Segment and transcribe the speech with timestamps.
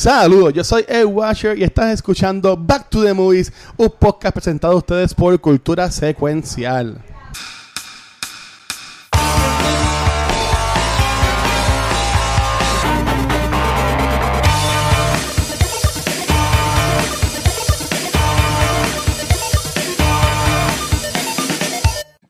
[0.00, 4.72] Saludos, yo soy Ed Washer y estás escuchando Back to the Movies, un podcast presentado
[4.72, 7.04] a ustedes por Cultura Secuencial.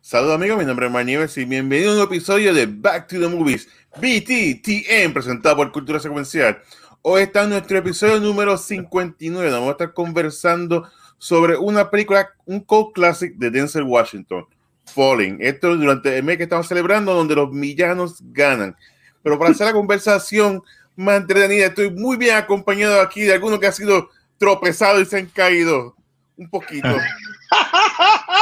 [0.00, 3.28] Saludos amigos, mi nombre es Manieves y bienvenido a un episodio de Back to the
[3.28, 6.60] Movies BTTM presentado por Cultura Secuencial.
[7.02, 9.50] Hoy está nuestro episodio número 59.
[9.50, 10.86] Vamos a estar conversando
[11.16, 14.44] sobre una película, un cult classic de Denzel Washington,
[14.84, 15.38] Falling.
[15.40, 18.76] Esto durante el mes que estamos celebrando, donde los villanos ganan.
[19.22, 20.62] Pero para hacer la conversación
[20.94, 25.16] más entretenida, estoy muy bien acompañado aquí de algunos que han sido tropezados y se
[25.16, 25.96] han caído
[26.36, 26.94] un poquito.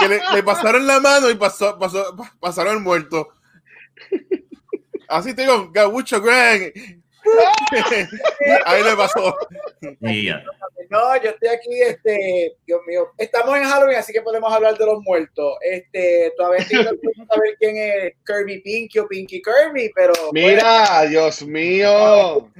[0.01, 3.29] que le, pasaron la mano y pasó, pasó, pasaron el muerto.
[5.09, 7.01] Así tengo Gabucho Greg.
[8.67, 9.37] Ahí le pasó.
[10.91, 14.87] No, yo estoy aquí, este, Dios mío, estamos en Halloween, así que podemos hablar de
[14.87, 15.57] los muertos.
[15.61, 20.15] Este, todavía estoy saber quién es Kirby Pinky o Pinky Kirby, pero.
[20.33, 22.51] Mira, Dios mío.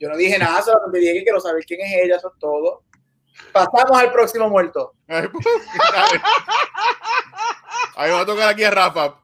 [0.00, 2.38] Yo no dije nada, solo me dije que quiero saber quién es ella, eso es
[2.38, 2.84] todo.
[3.52, 4.94] Pasamos al próximo muerto.
[7.96, 9.16] Ahí va a tocar aquí a Rafa.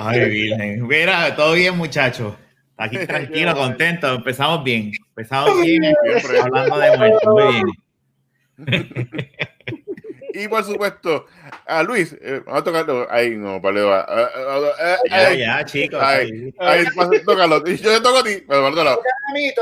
[0.00, 0.86] Ay, Virgen.
[0.86, 2.34] Mira, todo bien, muchachos.
[2.76, 4.14] Aquí tranquilo, contento.
[4.14, 4.92] Empezamos bien.
[5.10, 5.94] Empezamos bien.
[6.42, 7.34] hablando de muertos.
[7.34, 7.66] Muy bien.
[10.34, 11.26] y por supuesto,
[11.66, 13.06] a Luis, eh, vamos a tocarlo.
[13.10, 14.06] Ahí no, vale, va.
[14.80, 16.00] Eh, ya, ya, chicos.
[16.02, 16.84] Ahí, ahí,
[17.24, 17.64] tócalo.
[17.64, 18.70] Yo le toco a ti, pero a
[19.32, 19.52] mí,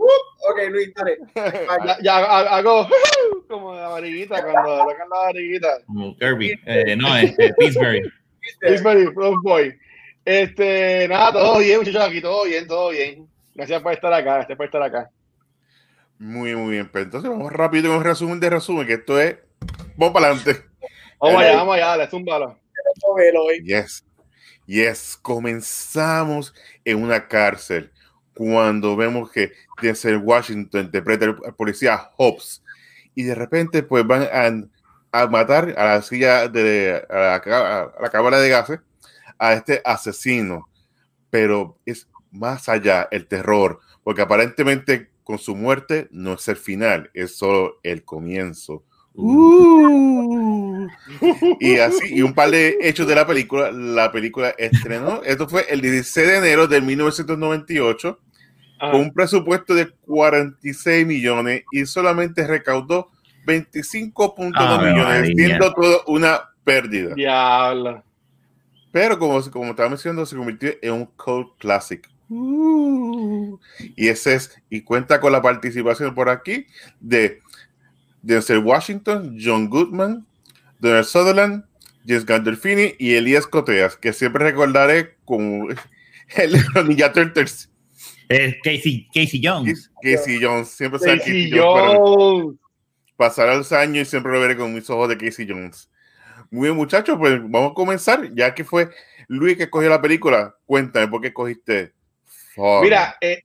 [0.00, 1.18] ok, Luis, dale.
[1.34, 2.16] ya, ya,
[2.56, 2.88] hago
[3.48, 5.68] como la variguita cuando tocan la variguita.
[5.86, 6.58] Como Kirby.
[6.66, 8.12] Eh, no, este, Pittsburgh.
[8.60, 9.78] Pittsburgh, Boy.
[10.24, 13.28] Este, nada, todo bien, muchachos, aquí todo bien, todo bien.
[13.54, 15.10] Gracias por estar acá, gracias por estar acá.
[16.18, 16.88] Muy, muy bien.
[16.92, 19.36] Pero entonces vamos rápido con un resumen de resumen, que esto es.
[19.96, 20.64] Vamos para adelante.
[21.18, 22.58] Vamos allá, vamos allá, dale, zúmbalo.
[23.64, 24.04] Yes.
[24.66, 27.90] Yes, comenzamos en una cárcel
[28.40, 29.52] cuando vemos que
[29.82, 32.64] Denzel Washington interpreta al policía Hobbs
[33.14, 34.26] y de repente pues van
[35.12, 38.80] a, matar a la silla de a la, cámara de gases
[39.38, 40.70] a este asesino
[41.28, 47.10] pero es más allá el terror porque aparentemente con su muerte no es el final
[47.12, 48.84] es solo el comienzo
[49.16, 50.88] uh.
[51.60, 53.70] y así, y un par de hechos de la película.
[53.70, 58.18] La película estrenó, esto fue el 16 de enero de 1998
[58.80, 63.10] con un presupuesto de 46 millones y solamente recaudó
[63.46, 67.14] 25.2 ah, millones, siendo todo una pérdida.
[67.14, 68.02] Diablo.
[68.92, 72.08] Pero como, como estaba mencionando, se convirtió en un cult classic.
[72.32, 73.58] Uh.
[73.96, 76.64] y ese es, y cuenta con la participación por aquí
[77.00, 77.40] de
[78.22, 80.24] Denzel Washington, John Goodman,
[80.78, 81.64] Donald Sutherland,
[82.06, 85.70] James Gandolfini y Elías Coteas, que siempre recordaré como
[86.36, 87.68] el Ninja Turtles
[88.62, 89.90] Casey, Casey Jones.
[90.02, 92.56] Casey Jones, siempre Casey, Casey Jones.
[93.16, 95.90] Pasará los años y siempre lo veré con mis ojos de Casey Jones.
[96.50, 98.32] Muy bien, muchachos, pues vamos a comenzar.
[98.34, 98.90] Ya que fue
[99.28, 101.92] Luis que escogió la película, cuéntame por qué cogiste
[102.54, 102.82] Fallen.
[102.82, 103.42] Mira, eh,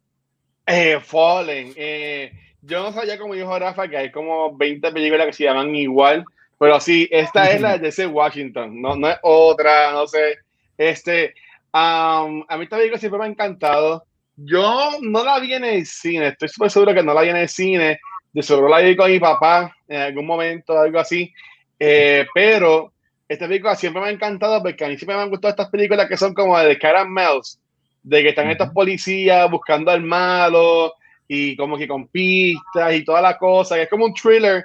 [0.65, 1.73] eh, Fallen.
[1.75, 2.31] Eh,
[2.61, 6.25] yo no sabía, como dijo Rafa, que hay como 20 películas que se llaman igual,
[6.57, 10.39] pero sí, esta es la de ese Washington, no, no es otra, no sé.
[10.77, 11.35] Este,
[11.71, 14.05] um, a mí esta película siempre me ha encantado.
[14.37, 17.37] Yo no la vi en el cine, estoy súper seguro que no la vi en
[17.37, 17.99] el cine.
[18.33, 21.31] De seguro la vi con mi papá en algún momento, algo así.
[21.79, 22.91] Eh, pero
[23.27, 26.07] esta película siempre me ha encantado porque a mí siempre me han gustado estas películas
[26.07, 27.59] que son como de caramels,
[28.03, 30.93] de que están estos policías buscando al malo
[31.27, 34.63] y como que con pistas y toda la cosa, que es como un thriller.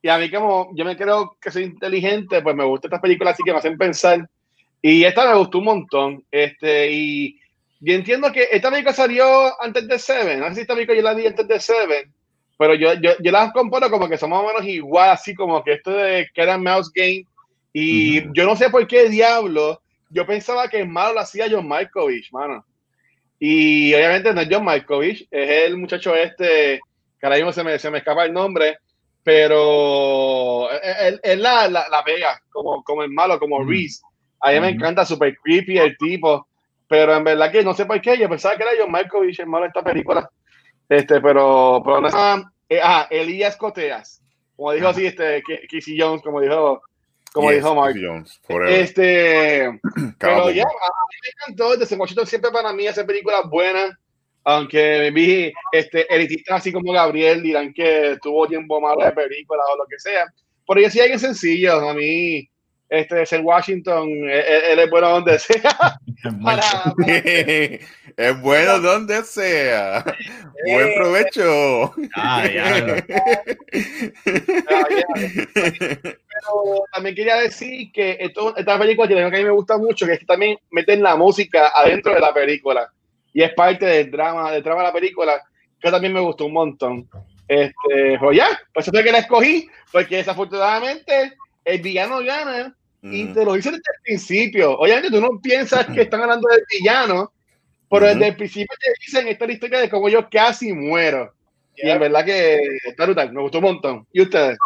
[0.00, 3.34] Y a mí como yo me creo que soy inteligente, pues me gustan estas películas
[3.34, 4.28] así que me hacen pensar.
[4.80, 6.24] Y esta me gustó un montón.
[6.30, 7.40] Este, y
[7.80, 10.40] yo entiendo que esta película salió antes de Seven.
[10.40, 12.12] No sé si esta película yo la vi antes de Seven.
[12.58, 15.62] Pero yo, yo, yo las comparo como que son más o menos igual, así como
[15.62, 17.24] que esto de Cat Mouse Game.
[17.72, 19.80] Y yo no sé por qué diablo.
[20.10, 22.64] Yo pensaba que el malo lo hacía John Malkovich, mano.
[23.38, 26.80] Y obviamente no es John Malkovich, es el muchacho este,
[27.20, 28.78] que ahora mismo se me, se me escapa el nombre,
[29.22, 34.00] pero él, la, la, la, pega como, como el malo, como Reese.
[34.40, 36.47] A mí me encanta, super creepy el tipo.
[36.88, 39.66] Pero en verdad que no sé por qué, yo pensaba que era John Malkovich de
[39.66, 40.30] esta película.
[40.88, 42.08] Este, pero, pero no
[42.70, 44.22] eh, ah, Elías Coteas.
[44.56, 46.82] Como dijo así, este, Kissy Jones, como dijo,
[47.32, 47.94] como dijo Mark.
[48.00, 49.80] Jones, este,
[50.18, 51.76] pero ya, mí me encantó.
[51.76, 53.96] Desde Washington siempre para mí hace películas buenas.
[54.44, 59.76] Aunque vi este, elitistas así como Gabriel dirán que tuvo tiempo malo de película o
[59.76, 60.26] lo que sea.
[60.66, 61.88] Pero yo sí alguien sencillo.
[61.88, 62.48] A mí,
[62.88, 65.98] este, ser Washington, él, él es bueno donde sea.
[66.42, 66.94] Para-
[68.16, 70.04] es bueno donde sea.
[70.66, 71.94] Buen provecho.
[72.16, 72.94] Ah, diablo.
[75.54, 79.78] Pero también quería decir que esto, esta película tiene algo que a mí me gusta
[79.78, 82.90] mucho, que es que también meten la música adentro de la película.
[83.32, 85.42] Y es parte del drama, del drama de la película,
[85.80, 87.08] que también me gustó un montón.
[87.46, 91.32] Este, pues ya, pues eso es que la escogí, porque desafortunadamente
[91.64, 94.78] el villano gana y te lo dicen desde el principio.
[94.78, 97.32] Obviamente tú no piensas que están hablando del villano,
[97.88, 101.32] pero desde el principio te dicen esta es la historia de cómo yo casi muero.
[101.76, 104.06] Y en verdad que está brutal, me gustó un montón.
[104.12, 104.58] ¿Y ustedes?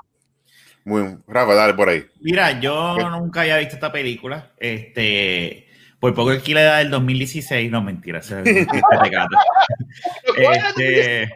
[0.84, 2.04] Muy, Rafa, dale por ahí.
[2.20, 4.50] Mira, yo nunca había visto esta película.
[4.58, 5.68] Este,
[6.02, 9.36] por poco que le da del 2016, no mentira, ese es gato.
[10.36, 11.30] Este,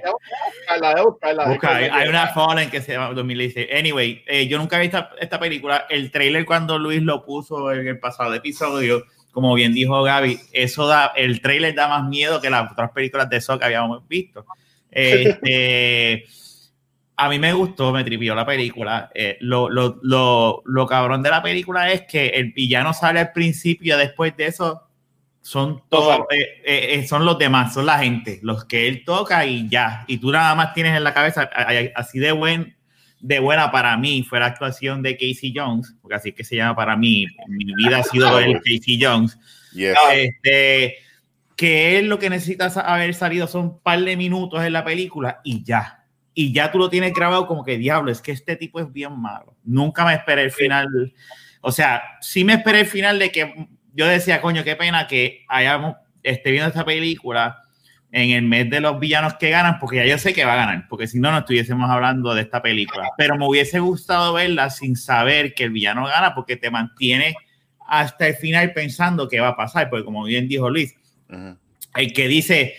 [1.47, 3.69] busca, hay, hay una Fallen que se llama 2016.
[3.73, 5.87] Anyway, eh, yo nunca he visto esta película.
[5.89, 10.89] El trailer cuando Luis lo puso en el pasado episodio, como bien dijo Gaby, eso
[10.89, 14.47] da, el trailer da más miedo que las otras películas de eso que habíamos visto.
[14.91, 16.25] Este,
[17.17, 19.11] a mí me gustó, me tripió la película.
[19.15, 23.33] Eh, lo, lo, lo, lo cabrón de la película es que el villano sale al
[23.33, 24.83] principio y después de eso
[25.41, 29.69] son todos, eh, eh, son los demás, son la gente, los que él toca y
[29.69, 30.05] ya.
[30.09, 31.49] Y tú nada más tienes en la cabeza,
[31.95, 32.77] así de buen
[33.21, 36.57] de buena para mí fue la actuación de Casey Jones, porque así es que se
[36.57, 39.39] llama para mí, mi vida ha sido el Casey Jones
[39.73, 39.95] Yes.
[40.13, 40.97] este,
[41.55, 45.41] que él lo que necesita haber salido son un par de minutos en la película
[45.45, 45.96] y ya.
[46.39, 49.19] Y ya tú lo tienes grabado como que diablo, es que este tipo es bien
[49.19, 49.57] malo.
[49.65, 50.87] Nunca me esperé el final.
[51.63, 55.47] O sea, sí me esperé el final de que yo decía, coño, qué pena que
[55.49, 57.63] hayamos esté viendo esta película
[58.13, 60.57] en el mes de los villanos que ganan, porque ya yo sé que va a
[60.57, 63.09] ganar, porque si no, no estuviésemos hablando de esta película.
[63.17, 67.35] Pero me hubiese gustado verla sin saber que el villano gana, porque te mantiene
[67.89, 70.95] hasta el final pensando qué va a pasar, porque como bien dijo Luis,
[71.31, 71.57] Ujú.
[71.95, 72.75] el que dice,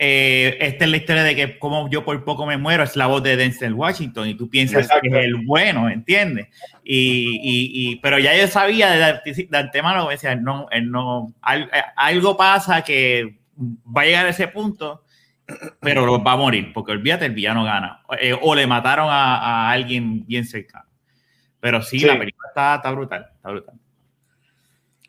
[0.00, 3.06] eh, esta es la historia de que como yo por poco me muero, es la
[3.08, 5.02] voz de Denzel Washington y tú piensas Exacto.
[5.02, 6.48] que es el bueno, ¿entiendes?
[6.84, 11.34] Y, y, y- pero ya yo sabía de, de antemano, me decía, no, él no,
[11.42, 15.02] al- eh, algo pasa que va a llegar a ese punto,
[15.80, 19.70] pero va a morir, porque olvídate, el villano gana, Eh, o le mataron a, a
[19.72, 20.84] alguien bien cercano.
[21.58, 22.06] Pero sí, Sí.
[22.06, 23.74] la película está, está brutal, está brutal.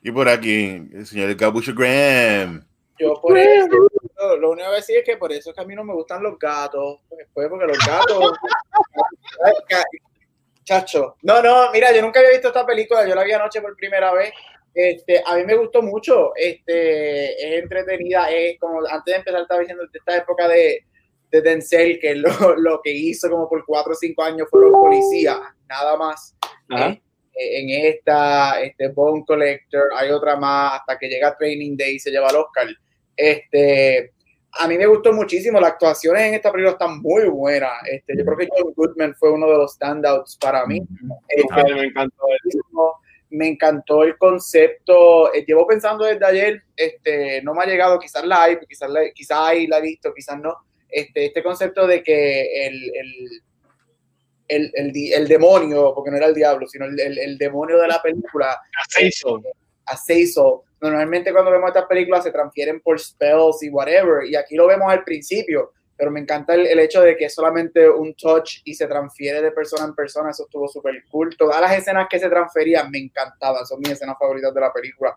[0.02, 2.64] Y por aquí, el señor Gabucho Graham.
[2.98, 3.68] Yo por eso,
[4.36, 6.22] lo, único que decir es que por eso es que a mí no me gustan
[6.22, 7.00] los gatos.
[7.16, 8.32] Después, porque los gatos.
[10.64, 11.16] Chacho.
[11.22, 14.12] No, no, mira, yo nunca había visto esta película, yo la vi anoche por primera
[14.12, 14.32] vez.
[14.72, 19.60] Este, a mí me gustó mucho, este, es entretenida, es como antes de empezar estaba
[19.60, 20.84] diciendo esta época de,
[21.28, 25.40] de Denzel, que lo, lo que hizo como por cuatro o cinco años fueron policías,
[25.68, 26.36] nada más
[26.68, 26.96] Ajá.
[27.34, 32.12] en esta, este Bone Collector, hay otra más, hasta que llega Training Day y se
[32.12, 32.68] lleva el Oscar.
[33.16, 34.12] Este,
[34.58, 37.72] a mí me gustó muchísimo, las actuaciones en esta película están muy buenas.
[37.90, 40.82] Este, yo creo que John Goodman fue uno de los standouts para mí.
[41.28, 42.94] Este, Ay, me encantó eso.
[43.30, 45.32] me encantó el concepto.
[45.32, 49.08] eh, llevo pensando desde ayer, este, no me ha llegado, quizás la hay, quizás la,
[49.14, 50.54] quizás ahí la he visto, quizás no.
[50.88, 53.42] Este, este concepto de que el, el,
[54.48, 57.86] el, el el demonio, porque no era el diablo, sino el, el- el demonio de
[57.86, 58.58] la película,
[58.90, 59.42] Jason.
[59.84, 60.60] Azazel.
[60.80, 64.90] Normalmente cuando vemos estas películas se transfieren por spells y whatever, y aquí lo vemos
[64.90, 68.74] al principio, pero me encanta el, el hecho de que es solamente un touch y
[68.74, 71.36] se transfiere de persona en persona, eso estuvo súper cool.
[71.36, 75.16] Todas las escenas que se transferían me encantaban, son mis escenas favoritas de la película.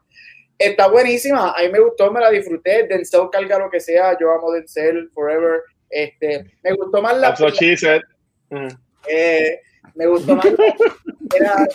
[0.58, 4.32] Está buenísima, a mí me gustó, me la disfruté, Denzel carga lo que sea, yo
[4.32, 5.62] amo Denzel forever.
[5.90, 8.02] Este, me gustó más la, That's what she said.
[8.50, 8.68] Ujú.
[9.08, 9.62] eh,
[9.96, 11.68] me gustó más era-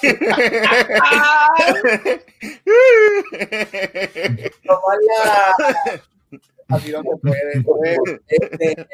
[4.65, 5.55] la
[6.69, 7.99] así puede, pues,
[8.29, 8.87] este,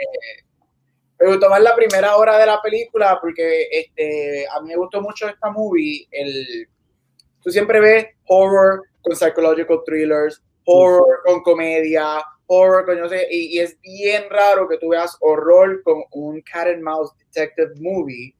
[1.18, 5.00] me gustó más la primera hora de la película porque este a mí me gustó
[5.00, 6.68] mucho esta movie el
[7.42, 13.58] tú siempre ves horror con psychological thrillers horror con comedia horror con no sé y,
[13.58, 18.34] es bien raro que tú veas horror con un cat and mouse detective movie.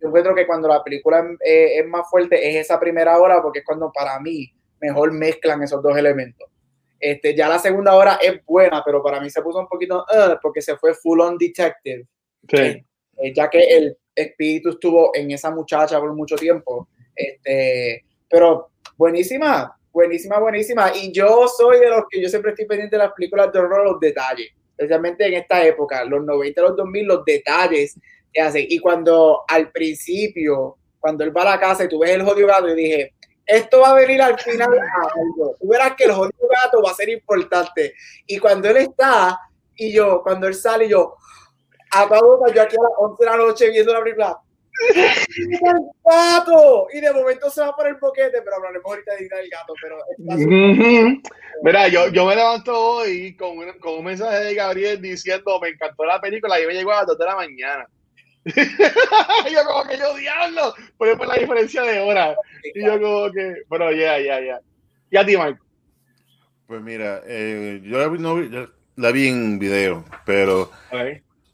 [0.00, 3.60] Yo encuentro que cuando la película eh, es más fuerte es esa primera hora porque
[3.60, 6.48] es cuando para mí mejor mezclan esos dos elementos.
[6.98, 10.36] Este, ya la segunda hora es buena, pero para mí se puso un poquito uh,
[10.42, 12.06] porque se fue full on detective,
[12.48, 12.56] Sí.
[13.18, 16.88] eh, ya que el espíritu estuvo en esa muchacha por mucho tiempo.
[17.14, 20.92] Este, pero buenísima, buenísima, buenísima.
[20.94, 23.84] Y yo soy de los que yo siempre estoy pendiente de las películas de horror,
[23.84, 24.48] los detalles.
[24.78, 27.98] especialmente en esta época, los 90 los 2000, los detalles
[28.32, 32.48] Y cuando al principio, cuando él va a la casa y tú ves el jodido
[32.48, 33.14] gato, y dije,
[33.46, 35.56] esto va a venir al final algo.
[35.60, 37.94] Tú verás que el jodido gato va a ser importante.
[38.26, 39.38] Y cuando él está,
[39.76, 41.16] y yo, cuando él sale, y yo,
[41.90, 44.40] acabo yo aquí a las 11 de la noche viendo la película.
[45.48, 46.86] ¡Mira el gato!
[46.92, 49.72] Y de momento se va por el boquete, pero hablaremos ahorita de Dina el gato.
[49.80, 49.98] Pero.
[51.62, 56.04] Mira, yo, yo me levanto hoy con con un mensaje de Gabriel diciendo me encantó
[56.04, 57.86] la película y me llegó a las 2 de la mañana.
[59.52, 62.34] yo como que yo diablo, por ejemplo la diferencia de hora.
[62.74, 64.60] Y yo como que, pero ya, ya, ya.
[65.10, 65.58] Y a ti, Mike.
[66.66, 70.70] Pues mira, eh, yo la vi, no yo la vi en video, pero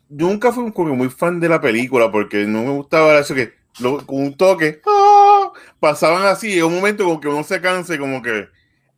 [0.08, 3.34] yo nunca fui como que muy fan de la película porque no me gustaba eso
[3.34, 5.50] que lo- con un toque ¡ah!
[5.80, 6.58] pasaban así.
[6.58, 8.48] En un momento como que uno se canse, como que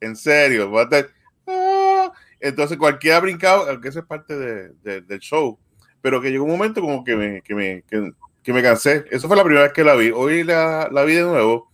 [0.01, 1.09] en serio, va a estar,
[1.47, 2.13] ¡ah!
[2.41, 5.59] entonces cualquiera brincaba, aunque eso es parte de- de- del show,
[6.05, 9.07] pero que llegó un momento como que me, que me, que, que me cansé.
[9.11, 10.11] Eso fue la primera vez que la vi.
[10.11, 11.71] Hoy la, la vi de nuevo.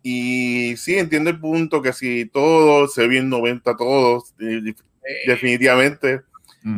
[0.00, 4.76] Y sí, entiendo el punto que si todo se ve en 90 todos, y-
[5.26, 6.20] definitivamente.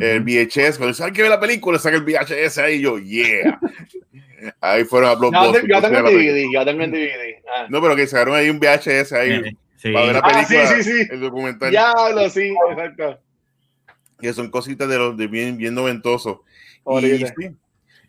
[0.01, 3.57] El VHS, cuando dice, hay que ver la película, saca el VHS ahí, yo, yeah.
[4.59, 5.61] ahí fueron a Blockbuster.
[5.61, 6.15] te- yo tengo el.
[6.15, 7.35] DVD, yo tengo el DVD.
[7.55, 7.67] Ah.
[7.69, 9.93] No, pero que sacaron ahí un VHS ahí Eh, sí.
[9.93, 11.07] para ver la Ah, película, sí, sí, sí.
[11.11, 11.69] el documental.
[11.71, 13.19] Diablo, sí, exacto.
[14.19, 16.39] Que son cositas de los de bien, bien noventosos.
[16.87, 17.33] Y Horrible.
[17.37, 17.55] sí.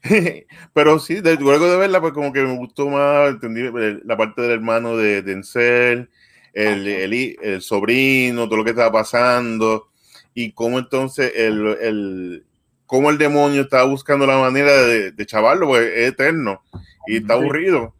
[0.73, 4.16] pero sí, de- luego de verla, pues como que me gustó más, entendí eh, la
[4.16, 6.08] parte del hermano de Denzel,
[6.52, 9.88] el, el, sobrino, todo lo que estaba pasando,
[10.35, 12.44] y cómo entonces el, el,
[12.87, 16.62] cómo el demonio estaba buscando la manera de, de chavarlo, pues es eterno
[17.06, 17.94] y está aburrido.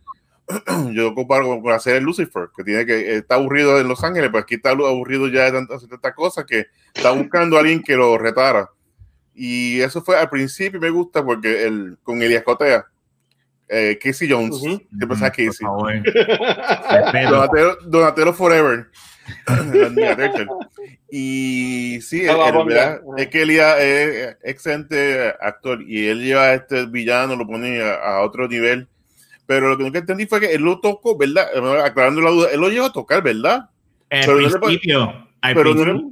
[0.93, 4.45] Yo comparo con, hacer el Lucifer, que tiene que está aburrido en Los Ángeles, pues
[4.45, 8.17] aquí está aburrido ya de tantas, tantas cosas que está buscando a alguien que lo
[8.17, 8.71] retara.
[9.41, 12.85] Y eso fue al principio me gusta porque el, con Elias Cotea,
[13.69, 14.83] eh, Casey Jones, Ujú.
[14.97, 17.23] siempre sabes Por Casey.
[17.31, 18.87] Donatello, Donatello Forever.
[21.11, 22.65] Y sí, Ah, el- el-.
[22.67, 23.01] ¿verdad?
[23.17, 27.95] es que Elías es excelente actor y él lleva a este villano, lo pone a,
[27.95, 28.89] a otro nivel.
[29.47, 31.47] Pero lo que nunca entendí fue que él lo tocó, ¿verdad?
[31.85, 33.71] Aclarando la duda, él lo lleva a tocar, ¿verdad?
[34.11, 35.29] Al Pero no le principio.
[35.41, 36.03] Al pero no le-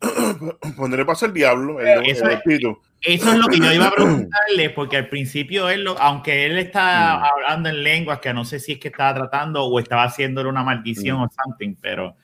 [0.76, 2.78] Ponerle paso al diablo, el, Eso el espíritu.
[3.00, 6.58] Eso es lo que yo iba a preguntarle, porque al principio él, lo- aunque él
[6.58, 7.24] está Mm.
[7.24, 10.62] hablando en lenguas que no sé si es que estaba tratando o estaba haciéndole una
[10.62, 11.22] maldición Mm.
[11.22, 12.16] o something, pero,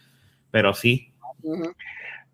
[0.50, 1.12] pero sí.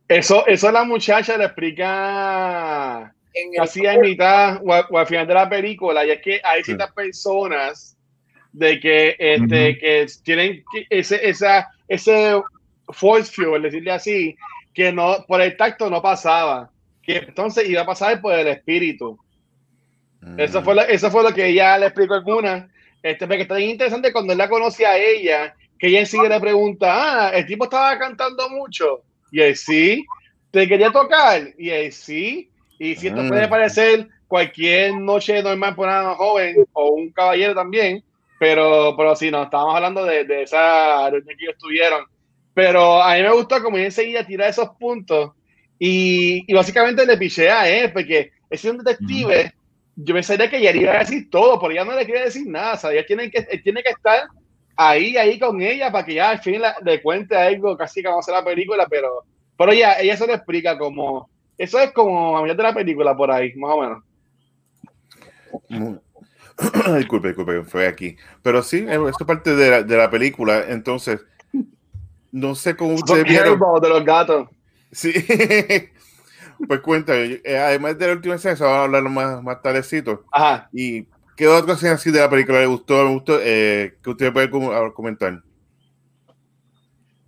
[0.08, 5.06] Eso, eso la muchacha le explica En el- casi a mitad o, a- o al
[5.06, 7.96] final de la película, y es que hay ciertas personas
[8.52, 12.40] de que, este, que tienen ese, esa, ese
[12.88, 14.36] force fuel, decirle así,
[14.76, 16.70] que no, por el tacto no pasaba,
[17.02, 19.18] que entonces iba a pasar por el espíritu.
[20.36, 22.68] Eso fue, lo, eso fue lo que ella le explicó a alguna.
[23.02, 26.40] Este, porque está bien interesante cuando él la conoce a ella, que ella enseguida le
[26.40, 29.00] pregunta, ah, el tipo estaba cantando mucho.
[29.32, 30.04] Y él sí,
[30.50, 31.54] te quería tocar.
[31.56, 32.50] Y él sí.
[32.78, 33.28] Y si esto Mm.
[33.28, 38.04] puede parecer cualquier noche normal para una joven o un caballero también,
[38.38, 42.04] pero, pero sí, no, estábamos hablando de, de esa reunión que ellos tuvieron.
[42.56, 45.32] Pero a mí me gustó como ella enseguida tira esos puntos
[45.78, 49.52] y, y básicamente le pichea a él, porque es un detective.
[49.94, 52.46] Yo pensaría que ella le iba a decir todo, pero ella no le quiere decir
[52.46, 52.72] nada.
[52.72, 54.22] O sea, ella tiene que, él tiene que estar
[54.74, 58.08] ahí, ahí con ella para que ya al fin la- le cuente algo casi que
[58.08, 59.24] vamos a hacer la película, pero,
[59.58, 61.28] pero ella, ella se lo explica como.
[61.58, 64.02] Eso es como a mitad de la película por ahí, más o menos.
[66.96, 68.16] Disculpe, disculpe, fue aquí.
[68.42, 70.64] Pero sí, esto es parte de la, de la película.
[70.68, 71.20] Entonces,
[72.36, 73.58] no sé cómo ustedes vieron.
[73.80, 74.48] De los gatos.
[74.92, 75.12] Sí.
[76.68, 80.24] pues cuéntame, eh, además de la última escena, se va a hablar más, más tardecito.
[80.32, 80.68] Ajá.
[80.72, 83.04] ¿Y qué otra escena así de la película le gustó?
[83.04, 83.38] ¿Me gustó?
[83.42, 85.42] Eh, que usted puede com- a- comentar.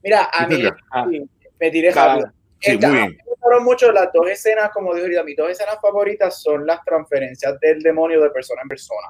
[0.03, 0.62] Mira, a mí.
[0.93, 1.07] Ah.
[1.11, 1.23] sí,
[1.61, 2.12] me tiré Claro.
[2.21, 2.33] rápido.
[2.61, 3.19] Sí, Esta- muy a mí bien.
[3.25, 6.85] me gustaron mucho las dos escenas, como dijo ahorita, mis dos escenas favoritas son las
[6.85, 9.09] transferencias del demonio de persona en persona.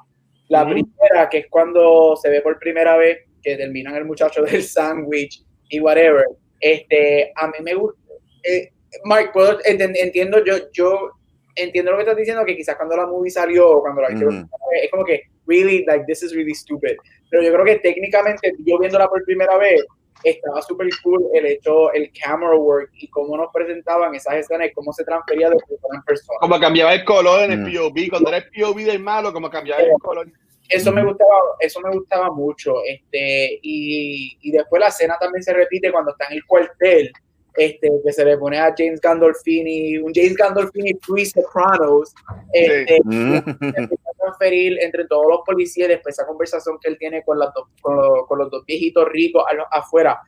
[0.49, 4.63] La primera, que es cuando se ve por primera vez que terminan el muchacho del
[4.63, 6.25] sándwich y whatever.
[6.61, 7.99] Este, a mí me gusta.
[8.43, 8.71] Eh,
[9.05, 11.11] Mark, puedo, enten- entiendo, yo, yo
[11.55, 14.25] entiendo lo que estás diciendo, que quizás cuando la movie salió, o cuando la viste
[14.27, 14.45] vez,
[14.83, 16.97] es como que, really, like, this is really stupid.
[17.31, 19.85] Pero yo creo que técnicamente, yo viéndola por primera vez,
[20.25, 24.73] estaba súper cool el hecho, el camera work y cómo nos presentaban esas escenas y
[24.73, 26.39] cómo se transfería de persona en persona.
[26.41, 27.73] Como cambiaba el color en el Mm.
[27.77, 30.27] POV, cuando era el POV del malo, como cambiaba el color.
[30.69, 32.75] Eso me gustaba, eso me gustaba mucho.
[32.85, 37.11] Este, y, y después la escena también se repite cuando está en el cuartel.
[37.57, 42.15] este, que se le pone a James Gandolfini, un James Gandolfini pre-Sopranos,
[42.53, 43.35] este, Mm.
[43.35, 47.53] empieza a transferir entre todos los policías, después esa conversación que él tiene con, las
[47.55, 50.21] dos- con, los, con los dos viejitos ricos a los- afuera,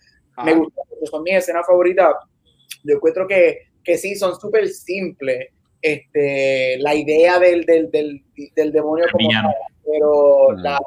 [0.44, 0.58] me Ajá.
[0.58, 2.14] gusta, son mis escenas favoritas.
[2.82, 5.50] Yo encuentro que, que sí, son súper simples.
[5.82, 8.22] Este, la idea del, del, del,
[8.54, 10.62] del demonio como tal, pero Mm.
[10.62, 10.78] la,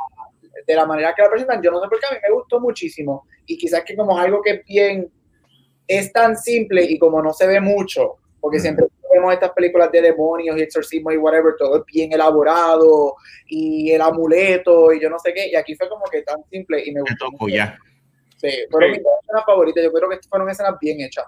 [0.67, 2.59] de la manera que la presentan, yo no sé por qué a mí me gustó
[2.59, 3.27] muchísimo.
[3.45, 5.11] Y quizás que como es algo que es bien,
[5.87, 8.61] es tan simple y como no se ve mucho, porque Mm.
[8.61, 13.15] siempre vemos estas películas de demonios y exorcismo y whatever, todo es bien elaborado
[13.47, 16.81] y el amuleto y yo no sé qué, y aquí fue como que tan simple
[16.85, 17.27] y me gustó.
[17.47, 17.77] ya.
[18.37, 21.25] Sí, fueron mis escenas favoritas, yo creo que fueron escenas bien hechas.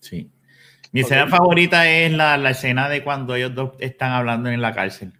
[0.00, 0.30] Sí.
[0.96, 4.72] Mi escena favorita es la, la escena de cuando ellos dos están hablando en la
[4.74, 5.12] cárcel,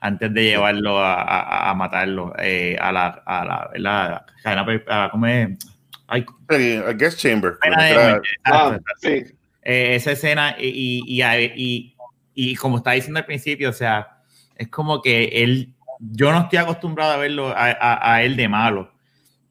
[0.00, 4.84] antes de llevarlo a, a- a matarlo eh, a la, a la, la cadena per-
[4.88, 5.48] a- ¿cómo es?
[6.08, 7.54] Ay, el guest chamber.
[7.64, 8.20] Era-.
[8.44, 9.24] Ah, sí.
[9.62, 11.96] eh, esa escena y, y, y, y-
[12.34, 14.18] y como está diciendo al principio, o sea,
[14.56, 18.48] es como que él, yo no estoy acostumbrado a verlo a, a- a él de
[18.48, 18.92] malo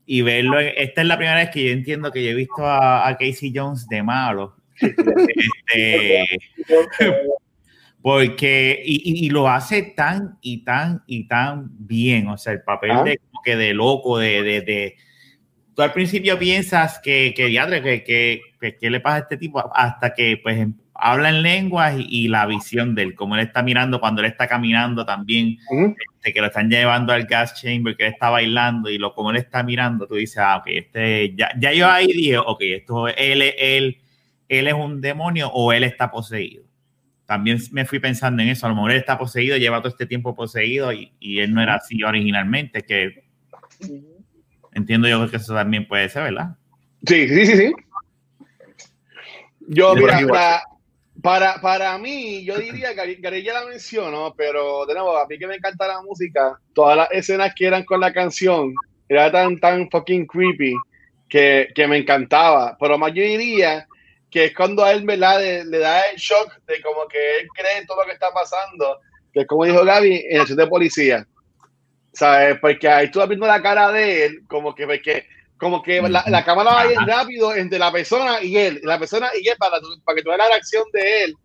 [0.05, 3.08] y verlo, esta es la primera vez que yo entiendo que yo he visto a,
[3.08, 4.55] a Casey Jones de malo.
[4.82, 6.25] Este,
[8.01, 12.91] porque, y, y- lo hace tan y tan y tan bien, o sea, el papel
[12.91, 13.03] Ah.
[13.03, 14.96] de, como que de loco, de, de, de-
[15.75, 19.38] tú al principio piensas que, que diadre, que, que, que- ¿qué le pasa a este
[19.38, 19.63] tipo?
[19.74, 23.41] Hasta que pues em- habla en lenguas y, y la visión de él, como él
[23.41, 25.96] está mirando cuando él está caminando también, Ujú.
[26.17, 29.32] este, que lo están llevando al gas chamber, que él está bailando y lo como
[29.32, 33.08] él está mirando, tú dices, ah, ok, este, ya, ya yo ahí dije, ok, esto,
[33.10, 33.98] él, él,
[34.50, 36.64] él es un demonio o él está poseído.
[37.25, 40.06] También me fui pensando en eso, a lo mejor él está poseído, lleva todo este
[40.06, 43.24] tiempo poseído y, y él no era así originalmente, que
[44.74, 46.56] entiendo yo que eso también puede ser, ¿verdad?
[47.08, 47.74] Sí, sí, sí, sí.
[49.68, 50.64] Yo, mira, la-
[51.22, 55.25] para, para mí, yo diría que Gary- Gary ya la mencionó, pero de nuevo, a
[55.28, 58.74] mí que me encanta la música, todas las escenas que eran con la canción,
[59.08, 60.75] era tan, tan fucking creepy
[61.27, 62.77] que, que me encantaba.
[62.79, 63.88] Pero más yo diría
[64.36, 65.40] que es cuando a él ¿verdad?
[65.40, 69.00] Le, le da el shock de como que él cree todo lo que está pasando,
[69.32, 71.26] que es como dijo Gaby, en acción de policía.
[72.12, 72.58] ¿Sabes?
[72.60, 75.26] Porque ahí tú vas viendo la cara de él, como que, porque,
[75.58, 79.30] como que la, la cámara va bien rápido entre la persona y él, la persona
[79.42, 81.36] y él, para, para que tú veas la reacción de él.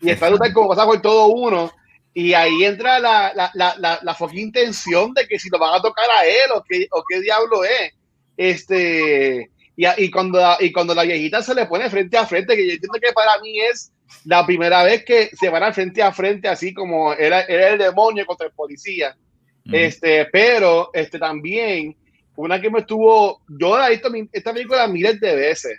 [0.00, 1.70] Y está como pasa por todo uno.
[2.14, 5.74] Y ahí entra la, la, la, la, la fucking intención de que si lo van
[5.74, 7.92] a tocar a él o qué, o qué diablo es.
[8.36, 9.48] Este,
[9.98, 12.72] y, cuando, la- y cuando la viejita se le pone frente a frente, que yo
[12.74, 13.92] entiendo que para mí es
[14.24, 17.78] la primera vez que se van al frente a frente, así como era, era el
[17.78, 19.16] demonio contra el policía.
[19.72, 21.96] Este, pero este también,
[22.36, 25.78] una que me estuvo, yo la he visto esta película miles de veces,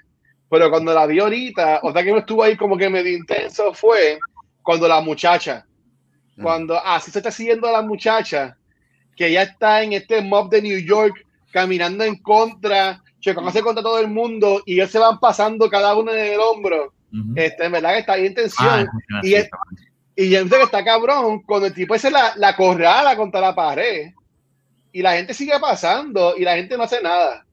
[0.50, 4.18] pero cuando la vi ahorita, otra que me estuvo ahí como que medio intenso fue
[4.62, 5.66] cuando la muchacha,
[6.38, 6.44] Mm.
[6.44, 8.56] cuando así se está siguiendo a la muchacha,
[9.18, 14.00] que ya está en este mob de New York, caminando en contra, chocándose contra todo
[14.00, 16.94] el mundo, y ellos se van pasando cada uno en el hombro.
[17.36, 18.88] Este, en verdad que está ahí en Ah, tensión.
[18.88, 19.50] funciona y así, es-
[20.16, 23.56] Y yo entiendo que está cabrón cuando el tipo ese la, la corrala contra la
[23.56, 24.12] pared
[24.92, 27.46] y la gente sigue pasando y la gente no hace nada.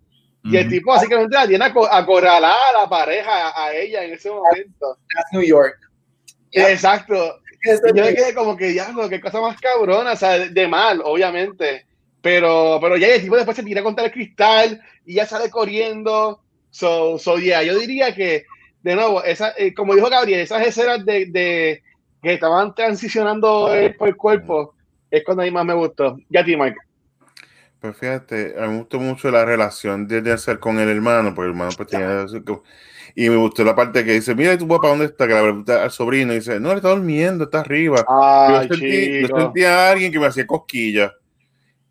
[0.44, 4.30] Y el tipo básicamente la tiene aco- acorralada a la pareja, a ella en ese
[4.30, 4.98] momento.
[5.14, 5.76] That's New York.
[6.52, 6.70] Ya.
[6.70, 7.14] Exacto.
[7.94, 11.02] Yo me quedé como que, diablo, qué cosa más cabrona, o sea, de, de mal,
[11.04, 11.86] obviamente.
[12.22, 16.40] Pero, pero ya el tipo después se tira contra el cristal y ya sale corriendo.
[16.70, 18.44] So, so yeah, yo diría que,
[18.82, 21.82] de nuevo, esa, eh, como dijo Gabriel, esas escenas de, de
[22.22, 24.74] que estaban transicionando eh, por el cuerpo,
[25.10, 26.18] es cuando a mí más me gustó.
[26.28, 26.76] Ya a ti, Mike.
[27.80, 31.46] Pues fíjate, a mí me gustó mucho la relación de Denzel con el hermano, porque
[31.46, 32.26] el hermano pues tenía...
[33.14, 35.26] Y me gustó la parte que dice, mira, ¿y tu papá dónde está?
[35.26, 38.04] Que la pregunta al sobrino y dice, no, él está durmiendo, está arriba.
[38.06, 41.10] Ay, yo, sentí, yo a alguien que me hacía cosquillas.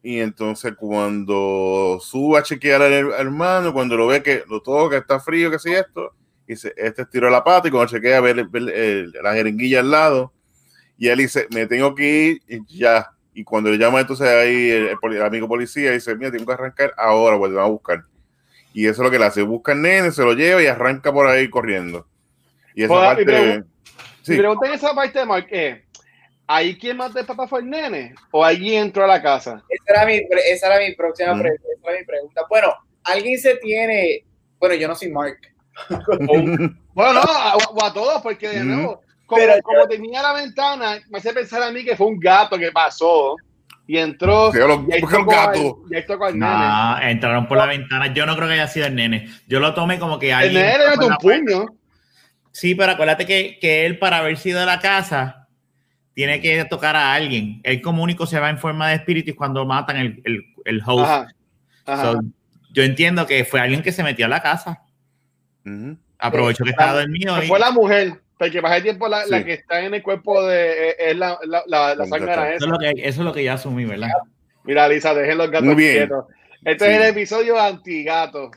[0.10, 4.96] Y entonces cuando sube a chequear al her- hermano, cuando lo ve que lo toca,
[4.96, 6.13] está frío, que si esto,
[6.48, 10.32] dice, este estiró la pata y cuando chequea ve, ve la jeringuilla al lado.
[10.98, 13.12] Y él dice, me tengo que ir y ya.
[13.34, 16.93] Y cuando le llama entonces ahí el, el amigo policía, dice, mira, tengo que arrancar
[16.98, 18.04] ahora, pues te van a buscar.
[18.74, 21.12] Y eso es lo que le hace, busca al nene, se lo lleva y arranca
[21.12, 22.08] por ahí corriendo.
[22.74, 23.26] Y esa parte...
[23.26, 23.65] pregun-
[24.22, 24.34] Sí.
[24.34, 25.80] Mi pregunta en esa parte, Mark, es,
[26.47, 28.15] ¿ahí quién mató el papá fue el nene?
[28.31, 29.62] ¿O alguien entró a la casa?
[29.69, 31.41] Esa era mi, pre- esa era mi próxima Ujú.
[31.41, 32.41] pre- esa era mi pregunta.
[32.49, 34.23] Bueno, alguien se tiene.
[34.60, 35.38] Bueno, yo no soy Mark.
[36.93, 40.97] Bueno, no, a, o a todos, porque de nuevo, como, Pero- como tenía la ventana,
[41.10, 43.36] me hace pensar a mí que fue un gato que pasó
[43.86, 44.51] y entró.
[44.51, 45.57] Sí, los- y tocó al-
[45.91, 46.51] y ahí tocó al nene.
[46.51, 48.12] No, entraron por la ventana.
[48.13, 49.29] Yo no creo que haya sido el nene.
[49.47, 50.63] Yo lo tomé como que El alguien.
[50.63, 51.65] nene entró metió por un puño.
[52.51, 55.37] Sí, pero acuérdate que, que él, para haber sido de la casa,
[56.17, 57.60] tiene que tocar a alguien.
[57.62, 60.82] Él como único se va en forma de espíritu y cuando matan el, el, el
[60.84, 61.06] host.
[61.06, 61.27] Ajá.
[61.86, 62.01] Ajá.
[62.13, 62.19] So,
[62.71, 64.82] yo entiendo que fue alguien que se metió a la casa.
[65.63, 65.95] Ujú.
[66.17, 67.43] Aprovechó que estaba dormido.
[67.43, 70.43] y- Fue la mujer, porque más el tiempo la, la que está en el cuerpo
[70.43, 73.32] de eh, es la, la, la, la sangre eso, es lo que, eso es lo
[73.32, 74.10] que yo asumí, ¿verdad?
[74.63, 76.25] Mira, Lisa, dejen los gatos quietos.
[76.65, 76.91] Este Sí.
[76.93, 78.49] es el episodio anti-gato.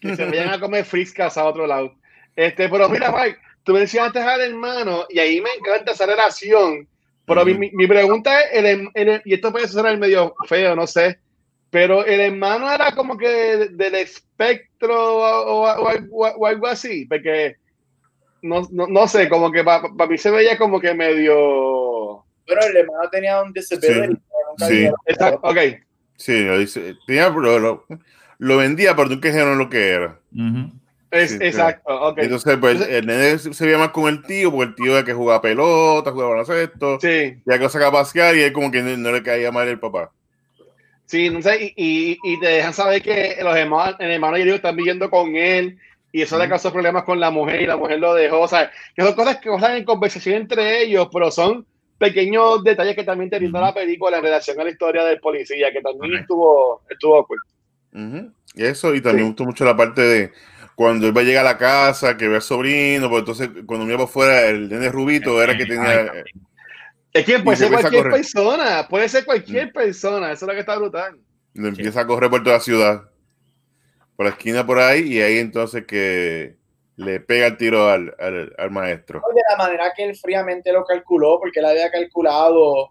[0.00, 1.94] Que se vayan a comer friscas a otro lado.
[2.34, 6.86] Este, pero mira, Mike, tú mencionaste al hermano y ahí me encanta esa relación.
[7.24, 10.86] Pero mi, mi- mi pregunta es, el el- y esto puede sonar medio feo, no
[10.86, 11.18] sé,
[11.70, 17.06] pero el hermano era como que del espectro o, o- o algo- o algo así,
[17.06, 17.56] porque
[18.42, 22.24] no, no, no sé, como que para mí se veía como que medio...
[22.46, 24.14] Bueno, el hermano tenía un disability.
[24.14, 24.20] Sí.
[24.28, 24.88] pero nunca Sí.
[25.06, 25.58] Exacto, ok.
[26.16, 27.86] Sí, lo, dice, tenía, lo, lo,
[28.38, 30.18] lo vendía, pero nunca dijeron lo que era.
[30.34, 30.72] Ujú.
[31.12, 32.18] Es, Sí, exacto, ok.
[32.18, 35.04] Entonces, pues, Entonces- el nene se veía más con el tío, porque el tío era
[35.04, 37.36] que jugaba pelota, jugaba baloncesto, Sí.
[37.44, 39.68] ya que lo sacaba a pasear y él como que no, no le caía mal
[39.68, 40.10] el papá.
[41.06, 44.40] Sí, no sé, y, y, y te dejan saber que los hermanos, el hermano y
[44.40, 45.76] el hijo están viviendo con él
[46.10, 48.40] y eso le causó problemas con la mujer y la mujer lo dejó.
[48.40, 51.66] O sea, que son cosas que pasan en conversación entre ellos, pero son
[51.98, 55.70] pequeños detalles que también te brinda la película en relación a la historia del policía,
[55.70, 57.38] que también estuvo, estuvo cool.
[58.54, 59.22] Eso, y también Sí.
[59.24, 60.32] me gustó mucho la parte de
[60.82, 63.86] cuando él va a llegar a la casa, que ve al sobrino, pues entonces cuando
[63.86, 66.10] mira por fuera, el nene rubito era que tenía...
[67.12, 69.72] Es que puede se ser cualquier persona, puede ser cualquier Mm.
[69.74, 71.20] persona, eso es lo que está brutal.
[71.54, 73.02] le empieza a correr por toda la ciudad,
[74.16, 76.56] por la esquina por ahí, y ahí entonces que
[76.96, 79.22] le pega el tiro al, al, al maestro.
[79.32, 82.90] de la manera que él fríamente lo calculó, porque él había calculado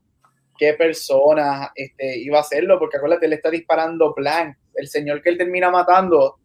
[0.58, 4.56] qué persona este, iba a hacerlo, porque acuérdate, él está disparando blank.
[4.76, 6.38] El señor que él termina matando,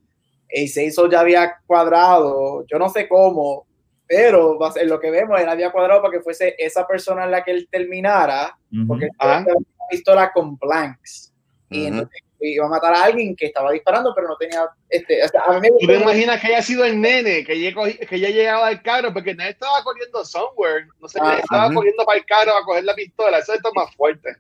[0.49, 3.67] el hizo ya había cuadrado, yo no sé cómo,
[4.07, 7.25] pero va a ser lo que vemos, él había cuadrado para que fuese esa persona
[7.25, 8.57] en la que él terminara,
[8.87, 11.33] porque él tenía una pistola con blanks.
[11.69, 14.69] Y entonces iba a matar a alguien que estaba disparando, pero no tenía.
[14.89, 17.45] Este, o sea, a mí me ¿Tú te gustó imaginas que haya sido el nene,
[17.45, 21.19] que llegó, que ya llegaba al carro, porque el nene estaba corriendo somewhere, no sé,
[21.21, 21.77] Ah, estaba ujú.
[21.77, 24.37] corriendo para el carro a coger la pistola, eso es lo más fuerte.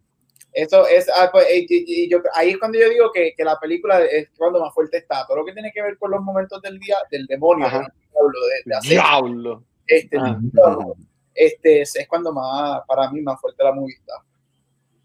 [0.58, 3.44] Eso es, ah, pues, y- y- y yo- ahí es cuando yo digo que, que
[3.44, 6.22] la película es cuando más fuerte está, todo lo que tiene que ver con los
[6.22, 9.64] momentos del día del demonio, del diablo, de, de hacer Diablo.
[9.86, 10.94] este, no,
[11.34, 14.14] este es, es cuando más, para mí, más fuerte la movie está.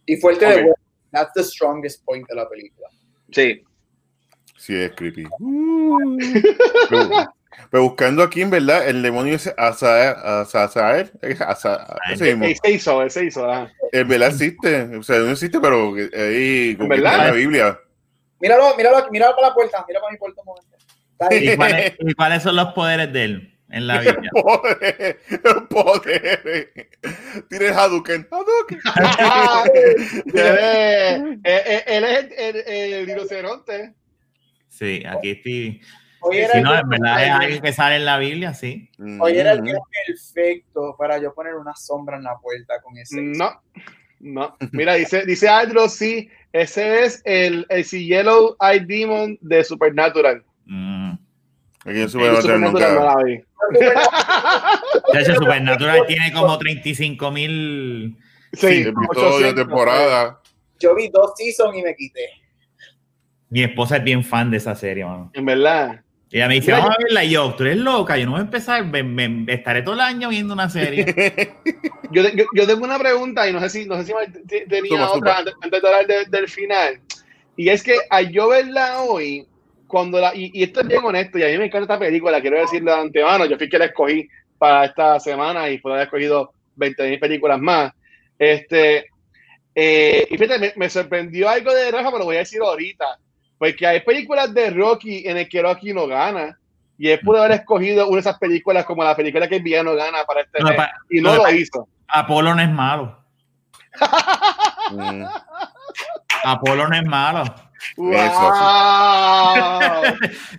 [0.06, 0.82] Y fuerte de vuelta.
[1.12, 2.88] That's the strongest point de la película.
[3.32, 3.62] Sí.
[4.58, 5.26] Sí, es creepy.
[7.70, 12.46] pero buscando aquí, en verdad, el demonio es Azael, Azael, Asa- ese mismo.
[12.46, 13.70] Él se hizo, él se hizo.
[13.92, 17.14] En verdad existe, o sea, no existe, pero ahí que verdad?
[17.20, 17.80] en la Biblia.
[18.40, 20.78] Míralo, míralo, míralo para la puerta, mira para mi puerta un momento.
[21.30, 24.32] ¿Y, cuáles, y cuáles son los poderes de él en la Biblia?
[24.42, 25.20] Poder,
[25.70, 26.90] poder.
[27.48, 28.28] Tiene el Hadouken.
[28.32, 28.80] Hadouken.
[28.86, 29.96] Ah, él
[31.44, 33.94] es- él- es el, el, el rinoceronte.
[34.70, 35.82] Sí, aquí estoy.
[36.22, 38.90] Hoy era, Si no, en verdad es alguien que sale en la Biblia, sí.
[39.20, 39.66] hoy era el Mm.
[39.66, 39.76] día
[40.08, 43.22] perfecto para yo poner una sombra en la puerta con ese.
[43.22, 43.62] No,
[44.20, 44.56] no.
[44.72, 50.44] Mira, dice, dice Aldro, sí, ese es el, el si Yellow Eye Demon de Supernatural.
[50.66, 51.14] Mm.
[51.14, 53.16] Aquí en Yo Supernatural Supernatural no nunca.
[53.16, 53.44] la vi.
[55.14, 58.18] De hecho, Supernatural tiene como 35 mil.
[58.54, 60.40] Sí, Episodio, 800, temporada.
[60.80, 62.28] Yo vi dos seasons y me quité.
[63.50, 65.30] Mi esposa es bien fan de esa serie, mano.
[65.34, 66.02] En verdad.
[66.32, 67.24] Y ella me dice, vamos a verla.
[67.26, 70.00] Y yo, tú eres loca, yo no voy a empezar, me- me- estaré todo el
[70.02, 71.06] año viendo una serie.
[72.14, 74.14] Yo, yo, yo tengo una pregunta y no sé si, no sé
[74.50, 75.38] si tenía Suma, otra suma.
[75.38, 77.00] antes, antes de hablar de- del final.
[77.56, 79.48] Y es que al yo verla hoy,
[79.88, 82.42] cuando la, y, y esto es bien honesto, y a mí me encanta esta película,
[82.42, 86.08] quiero decirlo de antemano, yo fui que la escogí para esta semana y puedo haber
[86.08, 87.94] escogido 20.000 películas más.
[88.38, 89.06] Este,
[89.74, 93.06] eh, y fíjate, me, me sorprendió algo de Rafa, pero lo voy a decir ahorita,
[93.62, 96.58] porque hay películas de Rocky en el que Rocky no gana.
[96.98, 99.94] Y él pudo haber escogido una de esas películas como la película que el villano
[99.94, 101.88] gana para este mes, pa- y no lo hizo.
[102.08, 103.24] Apolo no es malo.
[104.92, 105.24] Mm.
[106.44, 107.44] Apolo no es malo.
[107.98, 108.14] ¡Wow!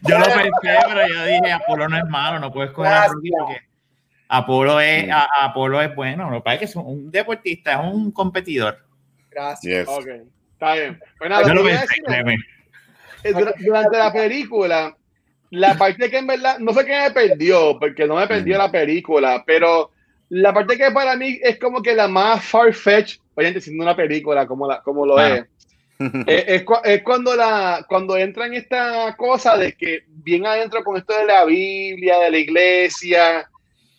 [0.02, 0.50] Yo lo pensé,
[0.86, 3.60] pero yo dije, Apolo no es malo, no puedes coger a Rocky porque
[4.28, 6.30] Apolo es, a- Apolo es bueno.
[6.30, 8.78] Lo que pasa es que es un deportista, es un competidor.
[9.28, 9.86] Gracias.
[9.86, 9.88] Yes.
[9.88, 10.06] ok,
[10.52, 11.00] está bien.
[11.18, 11.30] Pues
[13.24, 14.96] durante la película,
[15.50, 18.70] la parte que en verdad, no sé qué me perdió, porque no me perdió la
[18.70, 19.90] película, pero
[20.30, 24.46] la parte que para mí es como que la más far-fetched, obviamente siendo una película
[24.46, 25.34] como, la, como lo Claro.
[25.34, 25.46] es,
[26.26, 30.82] es, es cu- es cuando la cuando entra en esta cosa de que bien adentro
[30.82, 33.48] con esto de la Biblia, de la iglesia,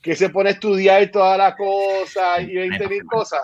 [0.02, 3.42] que se pone a estudiar todas las cosas y 20 mil cosas.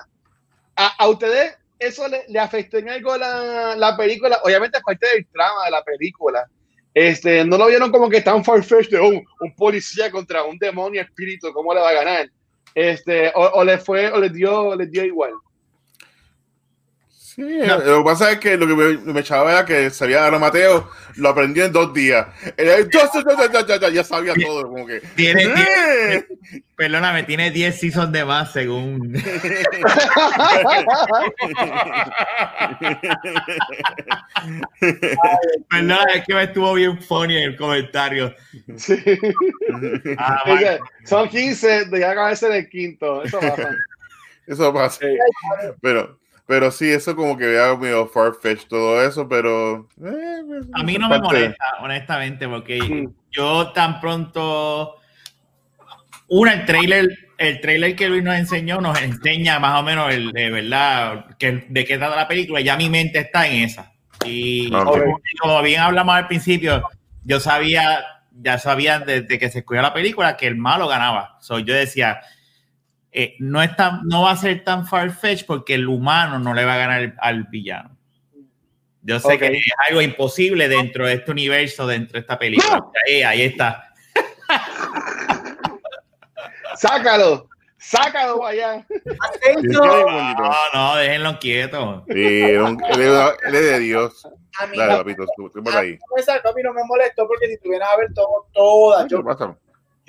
[0.76, 4.40] ¿A, a ustedes eso le, afectó en algo la, la película?
[4.44, 6.46] Obviamente es parte del trama de la película.
[6.94, 11.02] Este, no lo vieron como que tan farfetched de un, un policía contra un demonio
[11.02, 12.30] espíritu, ¿cómo le va a ganar?
[12.76, 15.32] Este, o, o le fue, o les dio, les dio igual.
[17.40, 17.78] Sí, no.
[17.78, 20.90] lo que pasa es que lo que me, me echaba era que sabía a Mateo,
[21.16, 22.28] lo aprendió en dos días.
[23.94, 25.00] Ya sabía todo, como que.
[25.16, 26.26] Tiene, ¡Eh!
[26.28, 29.14] tiene, perdóname, tiene 10 seasons de más según.
[35.70, 38.36] Perdón, es que me estuvo bien funny en el comentario.
[38.76, 39.02] Sí.
[40.18, 43.24] Ah, Oye, son 15, de ya acabarse del quinto.
[43.24, 43.70] Eso pasa.
[44.46, 45.00] Eso pasa.
[45.82, 46.20] Pero.
[46.50, 49.88] Pero sí, eso como que vea medio farfetch todo eso, pero...
[50.04, 50.42] Eh,
[50.74, 53.14] a mí no me molesta, honestamente, porque mm.
[53.30, 54.96] yo tan pronto...
[56.28, 57.08] Una, el trailer,
[57.38, 61.68] el trailer que Luis nos enseñó nos enseña más o menos el, de verdad que,
[61.70, 62.62] de qué trata la película.
[62.62, 63.94] Ya mi mente está en esa.
[64.26, 65.02] Y okay.
[65.02, 66.82] como, como, bien hablamos al principio,
[67.26, 71.38] yo sabía, ya sabía desde que se escogió la película que el malo ganaba.
[71.42, 72.22] So, yo decía,
[73.12, 76.66] eh, no, es tan, no va a ser tan farfetch porque el humano no le
[76.66, 77.98] va a ganar al villano.
[79.02, 79.52] Yo sé okay.
[79.52, 82.78] que es algo imposible dentro de este universo, dentro de esta película.
[82.78, 82.92] ¡No!
[83.08, 83.92] Ahí, ahí, está.
[86.76, 88.86] Sácalo, sácalo allá.
[89.64, 92.04] No, no, déjenlo quieto.
[92.08, 92.78] Sí, él,
[93.44, 94.28] es de Dios.
[94.60, 95.98] A mí, Dale, no, papito, tú, tú por a, ahí.
[95.98, 99.24] no me, a mí no me molestó porque si tuvieran a ver todo, todas, yo,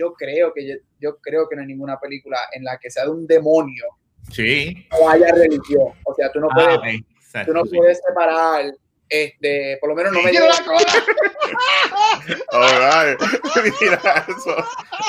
[0.01, 3.05] yo creo que yo, yo, creo que no hay ninguna película en la que sea
[3.05, 3.85] de un demonio
[4.31, 4.87] sí.
[4.99, 5.93] o haya religión.
[6.05, 7.01] O sea, tú no puedes, ah, okay.
[7.17, 8.75] Exacto, tú no puedes separar,
[9.11, 10.87] este, por lo menos no me ¡Quiero la cola!
[12.53, 13.21] All right.
[13.81, 14.57] Mira eso.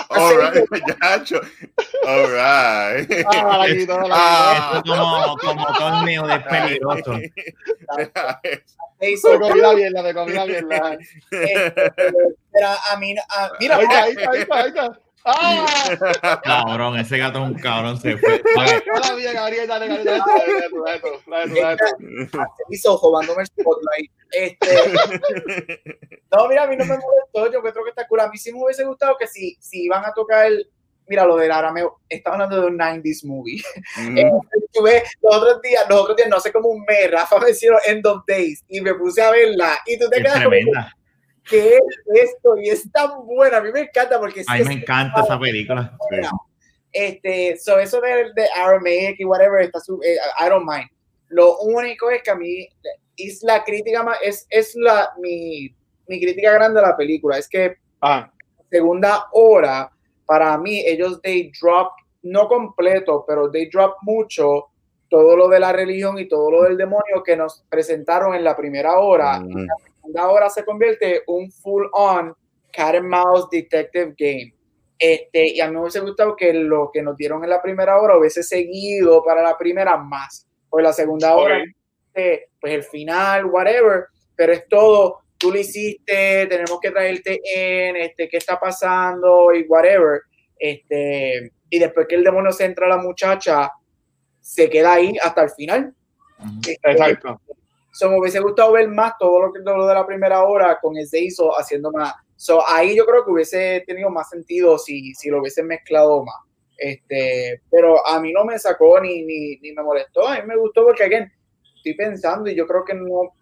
[0.09, 0.67] All right,
[1.01, 1.39] Yacho.
[2.07, 3.25] All right.
[3.27, 3.63] Ah,
[4.11, 4.83] ah.
[4.85, 7.11] Como, como torneo de peligroso.
[8.99, 10.97] Me comí la mierda, me comí la mierda.
[11.29, 14.99] Pero a mí, a, mira, ahí está, ahí está, ahí está.
[15.25, 16.41] ¡Ah!
[16.43, 18.41] Cabrón, ese gato es un cabrón, se fue.
[18.55, 20.03] Hola, bien, Gabriel, dale, dale,
[21.27, 21.77] dale,
[22.69, 24.11] hizo robándome el spotlight.
[24.31, 24.67] Este,
[26.31, 28.21] no, mira, a mí no me molestó, yo creo que está cool.
[28.21, 30.69] A mí sí me hubiese gustado que si, si iban a tocar el,
[31.07, 33.61] mira, lo del arameo, estaba hablando de un 90s movie.
[33.97, 34.17] Mm.
[34.63, 37.79] Estuve los otros días, los otros días, no sé como un mes, Rafa me hicieron
[37.85, 40.81] End of Days y me puse a verla y tú te es quedas tremenda.
[40.81, 41.00] como,
[41.49, 42.57] ¿qué es esto?
[42.57, 44.43] Y es tan buena, a mí me encanta porque...
[44.47, 45.97] A mí me encanta esa película.
[46.09, 46.17] Sí.
[46.93, 50.89] Este, so eso de, de Aramaic y whatever, está su, eh, I don't mind.
[51.29, 52.67] Lo único es que a mí
[53.15, 55.73] es la crítica más, es, es la, mi,
[56.07, 58.29] mi crítica grande a la película, es que ah.
[58.69, 59.89] segunda hora,
[60.25, 64.67] para mí, ellos they drop, no completo, pero they drop mucho
[65.09, 68.55] todo lo de la religión y todo lo del demonio que nos presentaron en la
[68.55, 69.39] primera hora.
[69.39, 69.67] Mm.
[69.67, 69.67] Y
[70.01, 72.33] la segunda hora se convierte un full on
[72.71, 74.53] cat and mouse detective game.
[74.97, 77.99] Este, y a mí me hubiese gustado que lo que nos dieron en la primera
[77.99, 80.47] hora hubiese seguido para la primera más.
[80.69, 82.39] O en la segunda hora, okay.
[82.59, 88.29] pues el final, whatever, pero es todo tú lo hiciste, tenemos que traerte en, este,
[88.29, 90.21] qué está pasando y whatever.
[90.57, 93.71] Este, y después que el demonio se entra a la muchacha,
[94.39, 95.95] se queda ahí hasta el final.
[96.83, 97.41] Exacto.
[97.91, 100.79] So, me hubiese gustado ver más todo lo que todo lo de la primera hora
[100.81, 102.13] con ese hizo haciendo más.
[102.35, 106.35] So, ahí yo creo que hubiese tenido más sentido si, si lo hubiesen mezclado más.
[106.77, 110.27] Este, pero a mí no me sacó ni, ni, ni me molestó.
[110.27, 111.31] A mí me gustó porque, again,
[111.75, 113.33] estoy pensando y yo creo que no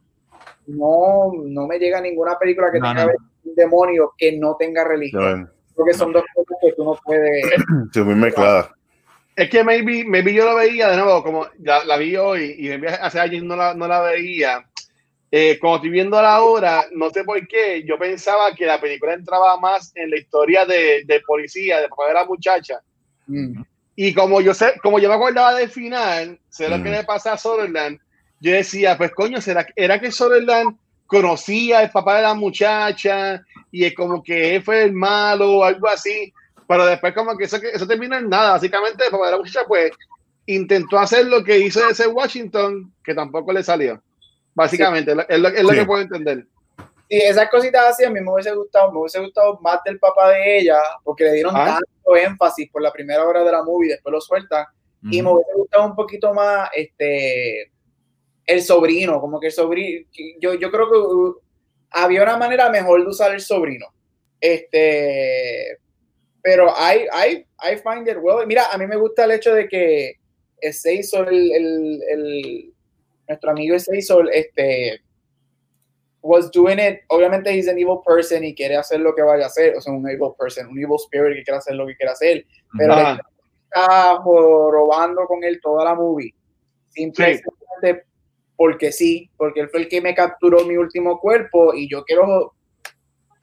[0.69, 3.11] no, no me llega ninguna película que no, tenga no.
[3.45, 5.51] un demonio que no tenga religión.
[5.75, 7.45] Porque son dos cosas que tú no puedes.
[7.93, 8.75] Sí, muy mezclada.
[9.39, 12.71] Es que maybe, maybe yo lo veía de nuevo, como ya la vi hoy y
[12.85, 14.65] hace años no la, no la veía.
[15.31, 19.13] Eh, como estoy viendo la hora, no sé por qué, yo pensaba que la película
[19.13, 22.81] entraba más en la historia de, de policía, de papá de la muchacha.
[23.27, 23.61] Mm.
[23.95, 26.71] Y como yo sé, como yo me acordaba del final, sé mm.
[26.71, 27.97] lo que le pasa a Sutherland,
[28.41, 30.75] yo decía, pues coño, ¿será, ¿era que Sutherland
[31.07, 35.63] conocía al papá de la muchacha y es como que él fue el malo o
[35.63, 36.33] algo así?
[36.69, 38.51] Pero después como que eso, eso terminó en nada.
[38.51, 39.91] Básicamente el papá de la muchacha pues
[40.45, 43.99] intentó hacer lo que hizo ese Washington, que tampoco le salió.
[44.53, 45.19] Básicamente, sí.
[45.29, 45.75] es, lo, es lo sí.
[45.75, 46.45] que puedo entender.
[46.77, 50.29] Sí, esas cositas así a mí me hubiese gustado, me hubiese gustado más del papá
[50.29, 51.79] de ella, porque le dieron ah.
[51.79, 54.65] tanto énfasis por la primera hora de la movie, después lo sueltan,
[55.01, 55.11] mm.
[55.11, 57.71] y me hubiese gustado un poquito más, este,
[58.45, 60.05] el sobrino, como que el sobrino,
[60.39, 61.35] yo, yo creo que uh,
[61.89, 63.87] había una manera mejor de usar el sobrino.
[64.39, 65.79] Este,
[66.41, 68.45] pero I, I, I find it well.
[68.45, 70.15] Mira, a mí me gusta el hecho de que
[70.71, 72.73] Seisol, el, el, el,
[73.27, 75.01] nuestro amigo Seisol, este,
[76.21, 77.01] was doing it.
[77.09, 79.75] Obviamente, he's an evil person y quiere hacer lo que vaya a hacer.
[79.75, 82.45] O sea, un evil person, un evil spirit que quiere hacer lo que quiere hacer.
[82.77, 83.19] Pero le
[83.63, 86.33] está robando con él toda la movie.
[86.89, 88.05] Simplemente
[88.55, 92.53] porque sí, porque él fue el que me capturó mi último cuerpo y yo quiero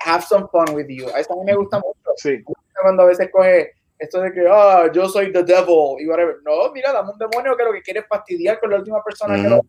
[0.05, 1.09] have some fun with you.
[1.15, 2.06] A eso a mí me gusta mucho.
[2.17, 2.43] Sí.
[2.83, 6.37] Cuando a veces coge esto de que, ah, yo soy the devil y whatever.
[6.45, 9.37] No, mira, dame un demonio que lo que quiere es fastidiar con la última persona
[9.37, 9.61] que lo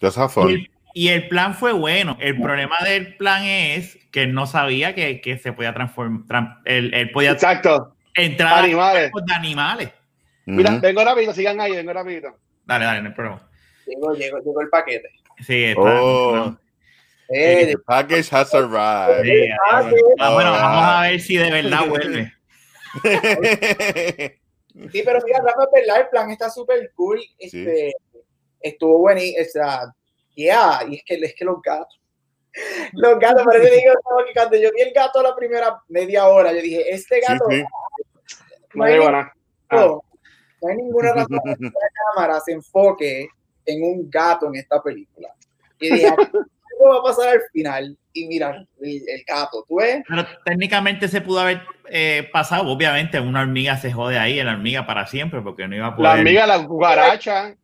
[0.00, 0.50] Just have Y fun.
[0.50, 2.16] el, y el plan fue bueno.
[2.20, 6.58] El problema del plan es que él no sabía que, que se podía transformar.
[6.64, 7.94] Él, él podía Exacto.
[8.14, 9.10] entrar Animales.
[9.12, 9.92] de animales.
[10.46, 12.36] Mira, vengo rápido, sigan ahí, vengo rápido.
[12.66, 13.48] Dale, dale, no hay problema.
[13.86, 15.08] llegó, llegó, llegó el paquete.
[15.40, 15.80] Sí, está.
[15.82, 16.56] Oh.
[17.28, 19.24] Eh, The package has arrived.
[19.24, 20.54] Sí, Ah, bueno.
[20.54, 22.32] Ah, vamos a ver si de verdad vuelve.
[24.92, 27.20] Sí, pero mira, Rafa, verdad, el plan está súper cool.
[27.38, 27.92] Este,
[28.60, 29.82] Estuvo bueno y, o sea,
[30.34, 32.00] yeah, y es que, es que los gatos.
[32.92, 36.26] Los gatos, por eso digo como que cuando yo vi el gato la primera media
[36.26, 37.62] hora, yo dije, este gato, sí.
[37.62, 37.68] no,
[38.74, 38.98] No hay.
[39.68, 39.76] Ah.
[39.78, 43.28] no hay ninguna razón para que la cámara se enfoque
[43.66, 45.34] en un gato en esta película.
[45.78, 46.08] Y dije,
[46.82, 47.96] va a pasar al final.
[48.12, 50.02] Y mira, el, gato, ¿tú ves?
[50.08, 52.68] Pero técnicamente se pudo haber eh, pasado.
[52.68, 56.14] Obviamente, una hormiga se jode ahí, la hormiga para siempre, porque no iba a poder.
[56.14, 57.54] La amiga, la cucaracha.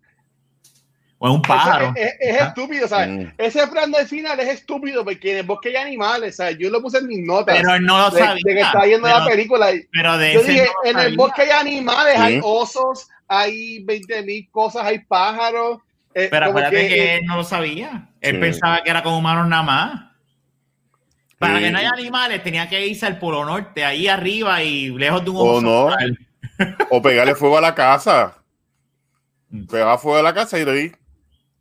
[1.22, 1.92] O un pájaro.
[1.94, 3.08] Es, es- es estúpido, ¿sabes?
[3.10, 3.26] Mm.
[3.36, 6.56] Ese plan del final es estúpido porque en el bosque hay animales, ¿sabes?
[6.58, 7.56] Yo lo puse en mis notas.
[7.58, 8.42] Pero él no lo de, sabía.
[8.42, 9.70] de que está viendo pero, la película.
[9.92, 12.40] pero de Yo dije, no en el bosque hay animales, hay Sí.
[12.42, 15.78] osos, hay 20 mil cosas, hay pájaros.
[16.14, 18.08] eh, Pero acuérdate que, eh, él no lo sabía.
[18.20, 18.40] Él Sí.
[18.40, 20.00] pensaba que era con humanos nada más.
[21.38, 21.64] Para Sí.
[21.64, 25.30] que no haya animales, tenía que irse al Polo Norte, ahí arriba y lejos de
[25.30, 25.88] un O no.
[26.90, 28.36] O pegarle fuego a la casa.
[29.70, 30.92] Pegaba fuego a la casa y di.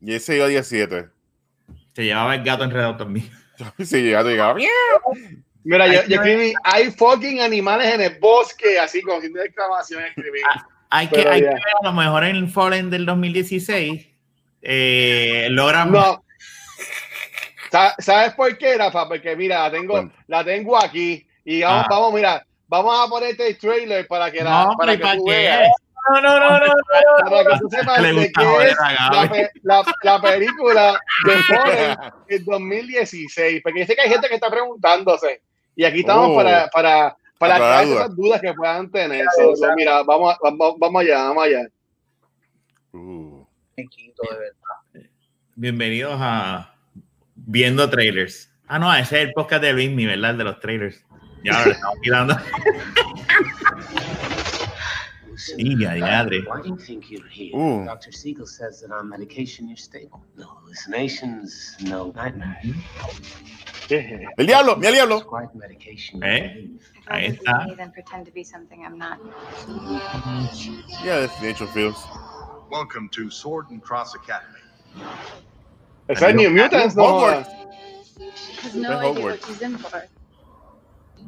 [0.01, 1.07] Y ese iba a 17.
[1.93, 3.29] Se llevaba el gato enredado también.
[3.83, 4.59] Si llegaba, llegaba.
[5.63, 10.39] Mira, yo, escribí, hay fucking animales en el bosque, así con signo de exclamación escribí.
[10.89, 14.07] Hay que, hay que ver, a lo mejor en el Fallen del 2016
[14.61, 15.91] eh, logran.
[15.91, 16.23] No.
[17.71, 19.07] Sa- ¿Sabes por qué, Rafa?
[19.07, 20.11] Porque mira, la tengo, Bueno.
[20.27, 21.87] la tengo aquí y vamos, Ah.
[21.89, 25.17] vamos, mira, vamos a ponerte el trailer para que, la, no, para pero ¿y que
[25.17, 25.69] tú veas.
[26.11, 28.77] No, no, no, no, no, Para que tú sepas de qué es
[30.03, 31.97] la, película de Fallen
[32.29, 33.61] en 2016.
[33.61, 35.41] Porque yo sé que hay gente que está preguntándose.
[35.75, 36.35] Y aquí estamos Oh.
[36.35, 39.25] para, para, para Aclarar esas dudas que puedan tener.
[39.75, 41.67] Mira, vamos, vamos, vamos allá, vamos allá.
[42.93, 43.45] Uh.
[43.75, 43.85] De
[44.37, 45.09] verdad.
[45.55, 46.73] Bienvenidos a
[47.51, 48.51] Viendo Trailers.
[48.67, 50.31] Ah, no, ese es el podcast de Luis, mi ¿verdad?
[50.31, 51.03] El de los trailers.
[51.43, 52.37] Ya lo estamos mirando.
[55.35, 56.41] Sí, ya, diadre.
[56.41, 57.57] Why do you think you're here?
[57.57, 57.85] Ooh.
[57.85, 58.11] Dr.
[58.11, 60.23] Siegel says that on medication you're stable.
[60.37, 62.75] No hallucinations, no nightmares.
[63.89, 65.25] El diablo, mira el diablo.
[66.21, 66.69] ¿Eh?
[67.07, 67.63] Ahí está.
[67.65, 69.17] be me than pretend to be something I'm not.
[71.03, 71.97] Yeah, that's nature feels.
[72.69, 74.59] Welcome to Sword and Cross Academy.
[76.09, 77.49] Ese es New Mutants, no Hogwarts.
[78.63, 79.23] Has They're no idea Hogwarts.
[79.41, 80.03] what she's in for.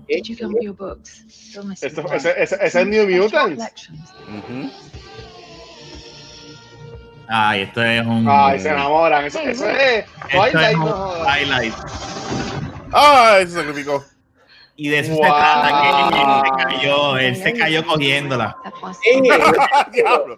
[0.10, 1.24] Did you come to your books?
[1.82, 3.64] Es New Mutants.
[4.28, 4.72] Ujú.
[7.30, 8.28] Ay, esto es un.
[8.28, 9.26] Ay, se enamoran.
[9.26, 10.78] Eso, eso es Twilight,
[11.26, 11.74] highlight.
[12.92, 13.46] ¡Ay!
[13.48, 14.04] Se sacrificó.
[14.76, 15.24] Y de eso Wow.
[15.24, 18.58] se trata, que él se cayó, él se cayó cogiéndola.
[18.64, 20.38] That ¡Diablo!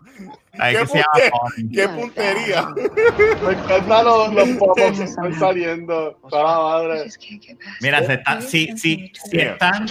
[0.54, 1.32] ¿Qué que.
[1.74, 2.68] ¡Qué puntería!
[3.44, 6.18] Me encantan los, los popos que están saliendo.
[6.30, 7.12] Toda la I madre.
[7.82, 9.88] Mira, se está, si, si, si están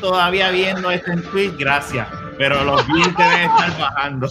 [0.00, 2.08] todavía viendo esto en Twitch, gracias.
[2.38, 4.28] Pero los views deben estar bajando.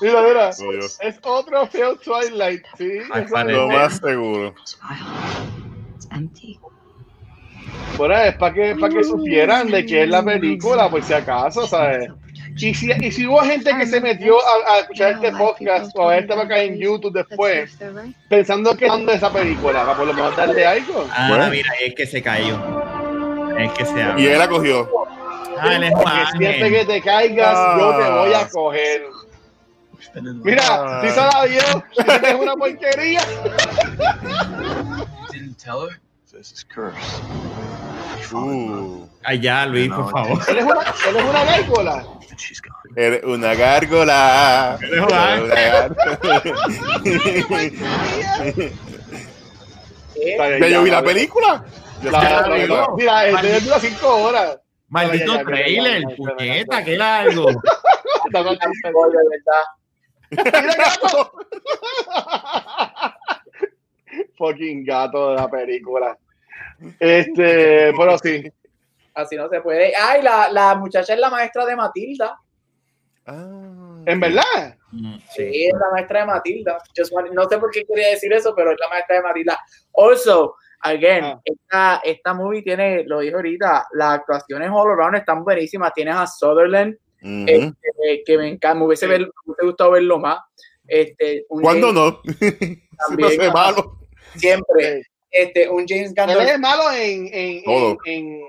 [0.00, 0.50] Mira, mira.
[0.50, 0.72] Oh.
[1.00, 2.90] Es otro feo Twilight, sí.
[3.46, 4.54] Lo más seguro.
[7.96, 11.66] Bueno, es para que, para que supieran de qué es la película, por si acaso,
[11.66, 12.10] ¿sabes?
[12.56, 16.02] Y si, y si hubo gente que se metió a, a escuchar este podcast o
[16.08, 17.76] a ver este podcast en YouTube después,
[18.28, 21.06] pensando que es de esa película, para por lo menos darle algo.
[21.10, 21.48] Ah, Bueno.
[21.50, 22.58] mira, es que se cayó.
[23.58, 24.32] Es que se Y abre.
[24.32, 24.88] él la cogió.
[25.58, 26.72] Ah, él es un Que siempre ángel.
[26.72, 29.02] que te caigas, yo te voy a coger.
[30.42, 31.84] Mira, si se la dio,
[32.28, 33.20] es una porquería.
[36.40, 37.20] This is cursed.
[38.32, 39.04] Uh.
[39.22, 40.40] Ay, ya, Luis, por favor.
[40.48, 42.06] Él es una, él es una gárgola.
[42.96, 44.78] Eres una gárgola.
[44.80, 46.40] Eres una gárgola.
[50.70, 51.62] Yo vi la película.
[52.00, 54.58] Mira, el trailer dura cinco horas.
[54.88, 57.50] Maldito Ya, trailer, puñeta, qué largo.
[58.32, 58.56] No, no,
[60.78, 61.32] gato.
[64.38, 66.16] Fucking gato de la película.
[66.98, 68.50] Este, pero sí.
[69.14, 69.92] Así no se puede.
[69.96, 72.38] Ay, la, la muchacha es la maestra de Matilda.
[73.26, 74.76] Ah, ¿En verdad?
[74.90, 75.64] Sí, Sí.
[75.66, 76.78] es la maestra de Matilda.
[76.96, 79.58] Just want- no sé por qué quería decir eso, pero es la maestra de Matilda.
[79.94, 81.40] Also, again, Ah.
[81.44, 85.92] esta, esta movie tiene, lo dije ahorita, las actuaciones all around están buenísimas.
[85.92, 86.96] Tienes a Sutherland,
[87.46, 90.38] este, que me encanta, me hubiese, ver- me hubiese gustado verlo más.
[90.88, 92.20] Este, un ¿Cuándo no?
[93.06, 93.98] También, malo.
[94.34, 95.02] Siempre.
[95.30, 96.50] Este, un James Él Gandolfini.
[96.50, 98.40] es malo en, en, en, en,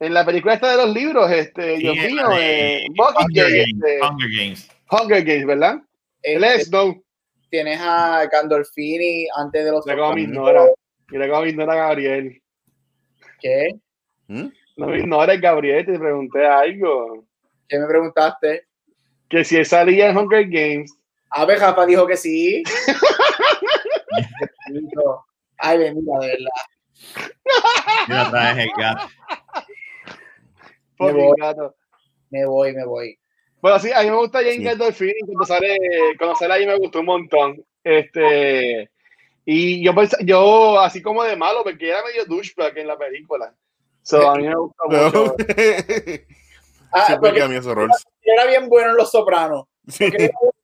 [0.00, 3.98] en la película esta de los libros, este, Sí, Dios mío, de eh, Hunger este,
[3.98, 4.10] Games.
[4.10, 4.70] Hunger Games.
[4.90, 5.74] Hunger Games, ¿verdad?
[6.22, 7.04] Él Este, es Snow.
[7.50, 10.18] tienes a Gandolfini antes de los me Sopranos.
[10.18, 10.64] ignora.
[11.08, 12.40] Mira cómo me ignora Gabriel.
[13.40, 13.68] ¿Qué?
[14.28, 14.48] ¿Mm?
[14.76, 17.24] No me ignores, Gabriel, te pregunté algo.
[17.68, 18.64] ¿Qué me preguntaste?
[19.28, 20.92] Que si él salía en Hunger Games,
[21.30, 22.62] A ver, Rafa dijo que sí.
[25.60, 27.26] Ay, bendita, de verdad.
[28.08, 29.08] Mira, otra vez el gato.
[30.98, 31.34] fucking voy.
[31.40, 31.76] gato.
[32.30, 33.18] Me voy, me voy.
[33.60, 34.62] Bueno, sí, a mí me gusta Jane Sí.
[34.64, 35.78] Gandolfini, cuando sale,
[36.18, 37.64] cuando sale ahí me gustó un montón.
[37.84, 38.90] Este,
[39.44, 39.92] y yo,
[40.24, 43.54] yo así como de malo, porque era medio douchebag en la película.
[44.02, 45.36] So, a mí me gustó mucho.
[46.92, 48.04] Ah, Siempre porque que a mí roles.
[48.22, 49.66] él era bien bueno en Los Sopranos.
[49.86, 50.10] Sí.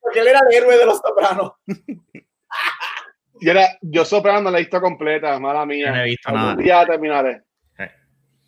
[0.01, 1.53] Porque él era el héroe de Los Sopranos.
[3.41, 5.91] Yo, era, yo soprano no la he visto completa, mala mía.
[5.91, 6.57] no he visto Algún nada.
[6.57, 7.43] día terminaré.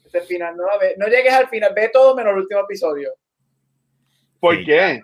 [0.04, 3.10] Ese final, no, la ve- no llegues al final, ve todo menos el último episodio.
[4.40, 4.64] ¿Por Sí.
[4.64, 5.02] qué?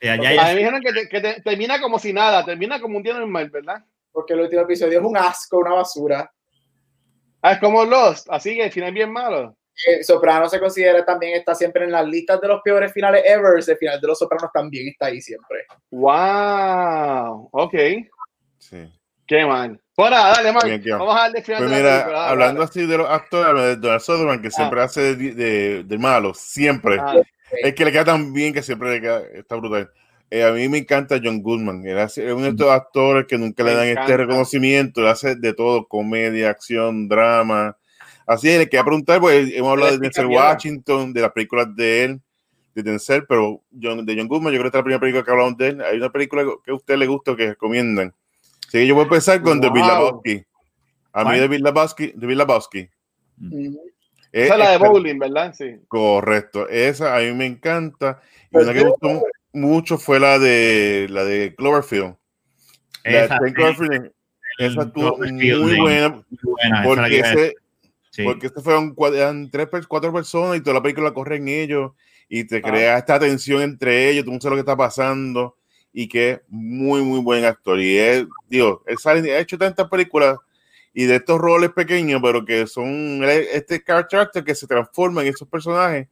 [0.00, 2.42] Ya, ya, A ya- mí me dijeron que, te- que te- termina como si nada,
[2.42, 3.84] termina como un día normal, ¿verdad?
[4.10, 6.30] Porque el último episodio es un asco, una basura.
[7.42, 9.54] Ah, es como Lost, así que el final es bien malo.
[9.86, 13.58] Eh, Soprano se considera también, está siempre en las listas de los peores finales ever.
[13.58, 15.66] El final de Los Sopranos también está ahí siempre.
[15.90, 17.74] Wow, ok,
[18.58, 18.90] Sí.
[19.26, 19.80] Qué mal.
[19.96, 22.70] Bueno, dale, Mark, Bien, vamos a darle final Pues mira, película, dale, hablando dale.
[22.70, 26.98] así de los actores, de Donald Sutherland, que siempre hace de, de, de malo, siempre.
[27.00, 27.16] Ah,
[27.62, 29.90] Es que le queda tan bien que siempre le queda, está brutal.
[30.30, 31.86] Eh, a mí me encanta John Goodman.
[31.86, 34.02] Él es uno de estos actores que nunca le dan encanta.
[34.02, 35.00] este reconocimiento.
[35.00, 37.76] Él hace de todo: comedia, acción, drama.
[38.26, 40.26] Así es, le quería preguntar, pues hemos hablado de Denzel.
[40.26, 42.20] Washington, de las películas de él,
[42.74, 45.24] de Denzel, pero John, de John Goodman, yo creo que esta es la primera película
[45.24, 45.80] que hablamos de él.
[45.82, 48.12] Hay una película que a usted le gusta o que recomiendan.
[48.68, 49.74] Así que yo voy a empezar con Wow.
[49.74, 50.44] Lebowski.
[51.12, 52.88] A mí Lebowski, The Big Lebowski.
[53.40, 53.80] Ujú.
[54.32, 55.54] es Esa es la de bowling, ¿verdad?
[55.56, 55.76] Sí.
[55.88, 58.20] Correcto, esa a mí me encanta.
[58.46, 62.16] Y Pues una que me gustó mu- mucho fue la de la de Cloverfield.
[63.04, 64.12] La de esa, Ten sí, Cloverfield,
[64.58, 65.80] esa estuvo muy sí.
[65.80, 67.54] buena muy buena, la porque, ese,
[68.10, 68.24] sí.
[68.24, 71.92] porque este fueron eran tres, cuatro personas y toda la película corre en ellos
[72.28, 72.62] y te Ah.
[72.62, 75.56] crea esta tensión entre ellos, tú no sabes lo que está pasando
[75.98, 77.80] y que es muy, muy buen actor.
[77.80, 80.36] Y es, digo, él sale- ha hecho tantas películas
[80.92, 85.22] y de estos roles pequeños, pero que son él es este character que se transforma
[85.22, 86.06] en esos personajes.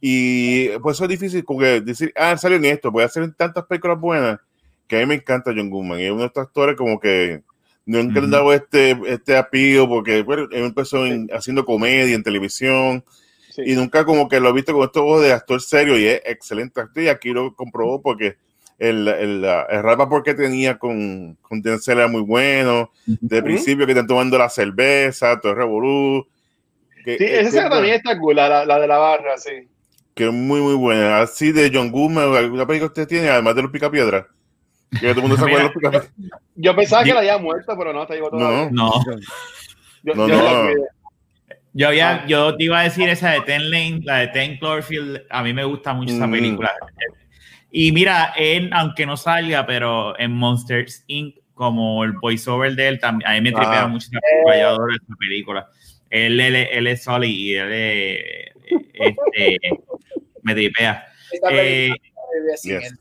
[0.00, 3.30] Y pues eso es difícil, como que decir, ah, él salió en esto, puede hacer
[3.34, 4.40] tantas películas buenas
[4.86, 6.00] que a mí me encanta John Goodman.
[6.00, 7.42] Y es uno de estos actores como que
[7.84, 8.26] le han Ujú.
[8.28, 13.04] dado este, este apío porque bueno, él empezó en- haciendo comedia en televisión
[13.50, 13.62] sí.
[13.66, 16.22] y nunca como que lo he visto con estos ojos de actor serio y es
[16.24, 18.36] excelente actor y aquí lo comprobó porque
[18.78, 23.44] el, el, el rap porque tenía con, con Denzel era muy bueno, de Ujú.
[23.46, 26.26] principio que están tomando la cerveza, todo el revolú.
[27.04, 29.68] Que, Sí, es- esa que, escena también está cool, la, la de la barra, sí.
[30.14, 31.20] que es muy muy buena.
[31.20, 34.26] Así de John Goodman, alguna película que usted tiene, además de los picapiedras.
[34.92, 36.12] Que todo el mundo se acuerda de los picapiedras.
[36.54, 38.68] Yo pensaba que la había muerto, pero no, está vivo todavía.
[38.70, 39.04] No, No,
[40.04, 40.70] Yo, No, yo no.
[41.74, 42.24] yo, había, Ah.
[42.26, 45.52] yo te iba a decir esa de Ten Lane, la de Ten Cloverfield, a mí
[45.52, 46.30] me gusta mucho esa Mm.
[47.70, 53.00] Y mira, él, aunque no salga, pero en Monsters Inc., como el voiceover de él,
[53.00, 53.86] también, a mí me tripea Ah.
[53.88, 54.08] mucho
[54.52, 55.68] adoro esa película.
[56.08, 58.52] Él, él, él es Sully y él es,
[58.94, 59.58] este,
[60.42, 61.06] me tripea.
[61.32, 61.90] Esta Eh,
[62.62, 62.94] yes.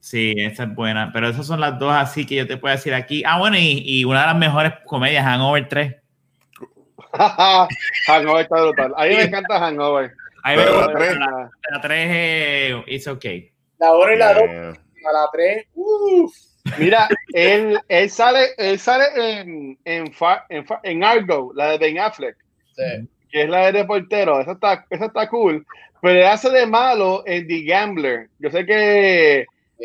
[0.00, 1.10] Sí, esa es buena.
[1.12, 3.22] Pero esas son las dos así que yo te puedo decir aquí.
[3.26, 5.96] Ah, bueno, y, y una de las mejores comedias, Hangover 3.
[8.06, 8.92] Hangover está brutal.
[8.96, 10.12] A mí me encanta Hangover.
[10.44, 10.86] Me gusta.
[10.86, 11.16] la tres.
[11.16, 13.50] La, la 3 eh, it's okay.
[13.78, 14.72] La 1 y la 2, Eh,
[15.08, 15.66] a la 3.
[15.74, 16.32] Uff.
[16.78, 21.78] Mira, él, él sale, él sale en, en, Fa- en, Fa- en Argo, la de
[21.78, 22.36] Ben Affleck,
[22.74, 23.08] Sí.
[23.30, 24.40] que es la de reportero.
[24.40, 25.66] Esa está, esa está cool.
[26.00, 28.28] Pero él hace de malo en The Gambler.
[28.38, 29.44] Yo sé que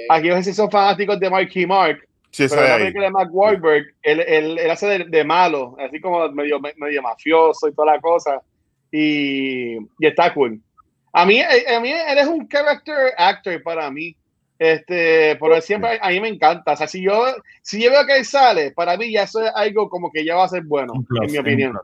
[0.10, 2.00] aquí no sé si son fanáticos de Marky Mark,
[2.32, 6.00] Sí, Pero la película de Mark Wahlberg, él, él, él hace de, de malo, así
[6.00, 8.40] como medio, medio mafioso y toda la cosa.
[8.92, 10.62] Y, y está cool.
[11.12, 14.16] A mí, eh, a mí él es un character actor para mí.
[14.57, 16.74] Este, pero él siempre a mí me encanta.
[16.74, 17.26] O sea, si yo,
[17.62, 20.36] si yo veo que él sale, para mí ya eso es algo como que ya
[20.36, 21.80] va a ser bueno, plus, en mi opinión.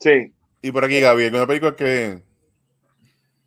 [0.00, 0.32] Sí.
[0.62, 1.84] Y por aquí, Gaby, ¿alguna película que.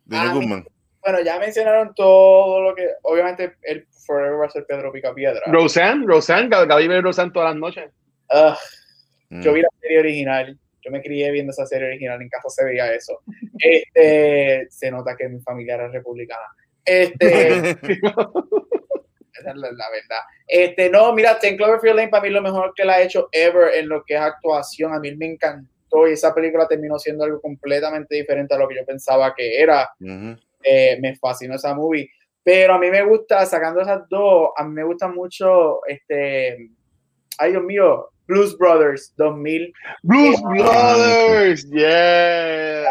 [0.06, 0.32] de Ah?
[0.34, 2.86] Bueno, ya mencionaron todo lo que.
[3.02, 5.40] Obviamente, el Forever va a ser Pedro Picapiedra.
[5.46, 7.90] Roseanne, Roseanne, Gaby ve Roseanne todas las noches.
[8.30, 8.56] Ugh,
[9.32, 9.42] Mm.
[9.42, 10.58] yo vi la serie original.
[10.82, 12.20] Yo me crié viendo esa serie original.
[12.20, 13.20] En casa se veía eso.
[13.62, 16.46] Este, se nota que mi familia era republicana.
[16.82, 17.76] Este, esa
[19.50, 20.22] es la, la verdad.
[20.48, 23.28] Este, no, mira, Ten Cloverfield Lane para mí es lo mejor que la ha hecho
[23.32, 24.94] ever en lo que es actuación.
[24.94, 28.76] A mí me encantó y esa película terminó siendo algo completamente diferente a lo que
[28.76, 29.90] yo pensaba que era.
[30.62, 32.10] Eh, me fascinó esa movie.
[32.42, 36.70] Pero a mí me gusta, sacando esas dos, a mí me gusta mucho, este,
[37.38, 39.72] ay Dios mío, Blues Brothers 2000,
[40.04, 42.86] Blues Ah, Brothers, yes,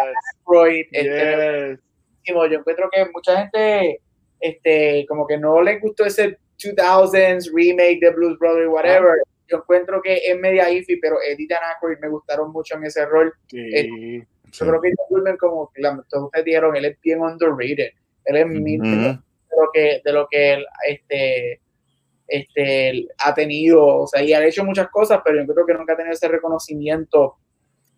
[0.45, 1.79] Freud, este, yes.
[2.25, 4.01] yo encuentro que mucha gente,
[4.41, 9.13] este, como que no les gustó ese 2000s remake de Blues Brothers, whatever.
[9.47, 13.05] Yo encuentro que es media iffy, pero Eddie Dan Aykroyd me gustaron mucho en ese
[13.05, 13.33] rol.
[13.47, 14.21] Sí.
[14.51, 15.71] Yo creo que John Goodman, como
[16.09, 17.91] todos ustedes dijeron, él es bien underrated.
[18.25, 18.89] Él es mil Ujú.
[18.89, 19.19] de
[19.57, 21.59] lo que, de lo que él este,
[22.29, 23.85] este, ha tenido.
[23.85, 26.27] O sea, y ha hecho muchas cosas, pero yo creo que nunca ha tenido ese
[26.27, 27.37] reconocimiento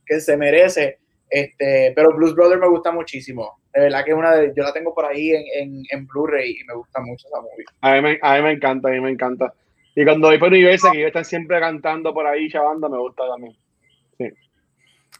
[0.05, 0.99] que se merece.
[1.29, 3.59] Este, pero Blues Brother me gusta muchísimo.
[3.73, 6.57] De verdad que es una de, yo la tengo por ahí en, en, en Blu-ray
[6.59, 7.65] y me gusta mucho esa movie.
[7.81, 9.53] A mí, me, a mí me encanta, a mí me encanta.
[9.95, 13.23] Y cuando voy por Universal, que ellos están siempre cantando por ahí, chavando, me gusta
[13.27, 13.55] también.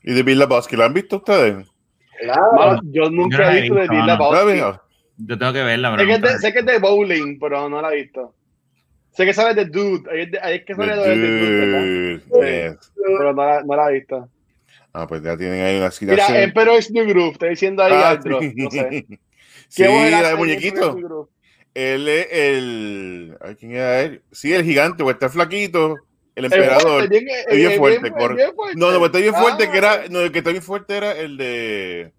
[0.04, 0.76] ¿Y de Bill Lebowski?
[0.76, 1.68] ¿La han visto ustedes?
[2.20, 2.80] Claro.
[2.86, 4.32] Yo Yo nunca la he visto de Bill mano.
[4.32, 4.82] ¿La han Lebowski.
[5.18, 6.80] Yo tengo que verla, Sé pero que, es nunca de, la sé que es de
[6.80, 8.34] bowling, pero no la he visto.
[9.12, 10.10] Sé que sale de Dude.
[10.12, 12.24] Ahí es, de- ahí es que sale de, de Dude.
[12.30, 12.92] Dude, yes.
[12.96, 14.30] Pero no la, no la he visto.
[14.94, 16.38] Ah, pues ya tienen ahí una Mira, citación.
[16.38, 18.30] Emperor's New Groove, estoy diciendo ahí Ah, sí.
[18.56, 19.06] no sé.
[19.68, 21.30] Sí, ¿Qué voz era la de muñequito.
[21.74, 23.38] Él es el.
[23.40, 24.22] ay, ¿Quién era él?
[24.32, 25.96] Sí, el gigante, o está flaquito.
[26.36, 27.08] El emperador.
[27.08, 28.44] bien, Es bien eh, fuerte, bien- fuerte.
[28.76, 30.04] No, no, pues está bien fuerte, Ah, que era.
[30.10, 32.12] No, el que está bien fuerte era el de.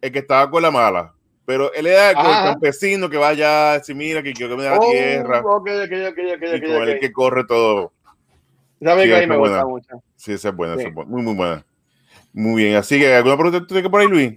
[0.00, 1.12] El que estaba con la mala.
[1.44, 4.72] Pero él era como el campesino que vaya, si mira, que quiero que me da
[4.72, 5.38] la oh, tierra.
[5.38, 7.00] y con ok.
[7.00, 7.92] que corre todo.
[8.80, 9.66] Esa película Sí, a esa me es gusta buena.
[9.66, 10.04] mucho.
[10.16, 10.88] Sí, esa es buena, esa Sí.
[10.88, 11.10] es buena.
[11.10, 11.64] Muy, muy buena.
[12.32, 12.76] Muy bien.
[12.76, 14.32] Así que, ¿alguna pregunta tú tienes por ahí, Luis?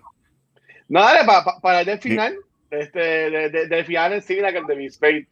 [0.88, 2.36] No, dale, pa- pa- para el del final,
[2.72, 5.28] este, de- de- del final en sí, la que el de Miss Fate.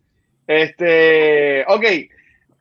[0.48, 1.86] Este, ok.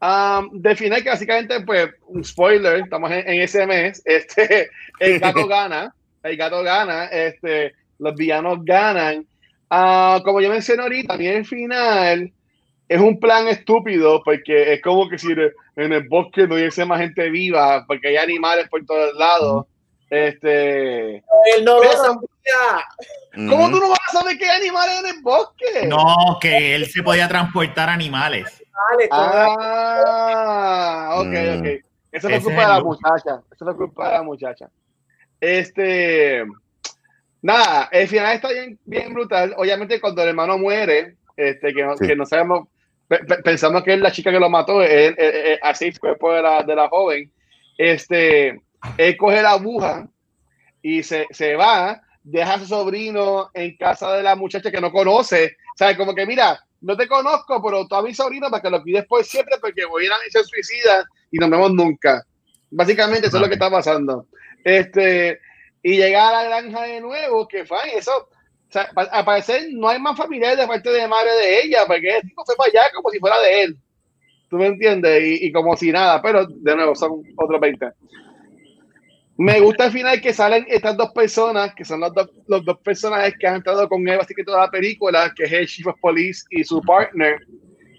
[0.01, 4.03] Um, del final, que básicamente, pues, un spoiler, estamos en, en ese mes.
[4.07, 9.26] Este, el gato gana, el gato gana, este, los villanos ganan.
[9.70, 12.32] Ah, como yo mencioné ahorita, mí el final
[12.88, 17.00] es un plan estúpido, porque es como que si en el bosque no hubiese más
[17.00, 19.66] gente viva, porque hay animales por todos lados.
[20.11, 22.84] Este, Él no lo Pero- sabía.
[23.34, 23.70] ¿Cómo Ujú.
[23.72, 25.86] tú no vas a saber que hay animales en el bosque?
[25.88, 28.62] No, que él se podía transportar animales.
[29.11, 31.61] Ah, ok, Mm.
[31.61, 31.66] ok.
[32.12, 33.42] Eso Ese fue culpa es de la el- muchacha.
[33.50, 34.68] Eso fue culpa de la muchacha.
[35.40, 36.44] Este.
[37.43, 39.55] Nada, el final está bien, bien brutal.
[39.57, 42.07] Obviamente, cuando el hermano muere, este, que no, Sí.
[42.07, 42.68] que no sabemos,
[43.09, 45.99] pe- pe- pensamos que es la chica que lo mató, es, es- es- así el
[45.99, 47.32] cuerpo de la, de la joven.
[47.76, 48.61] Este,
[48.97, 50.07] él coge la aguja
[50.82, 54.93] y se, se va, deja a su sobrino en casa de la muchacha que no
[54.93, 55.57] conoce.
[55.74, 58.70] O sea, como que mira, no te conozco, pero tú a mi sobrino para que
[58.70, 62.22] lo pides por siempre porque voy a ir a ser suicida y nos vemos nunca.
[62.70, 64.26] Básicamente eso es lo que está pasando.
[64.64, 65.40] Este,
[65.83, 68.12] y llega a la granja de nuevo, que fue eso.
[68.16, 72.16] O sea, al parecer no hay más familiares de parte de madre de ella, porque
[72.16, 73.76] el tipo se fue allá como si fuera de él.
[74.49, 75.22] ¿Tú me entiendes?
[75.22, 77.91] Y, y como si nada, pero de nuevo son otros 20.
[79.39, 82.78] Me gusta al final que salen estas dos personas, que son los dos, los dos
[82.80, 85.87] personajes que han estado con él así que toda la película, que es el Chief
[85.87, 87.41] of Police y su partner.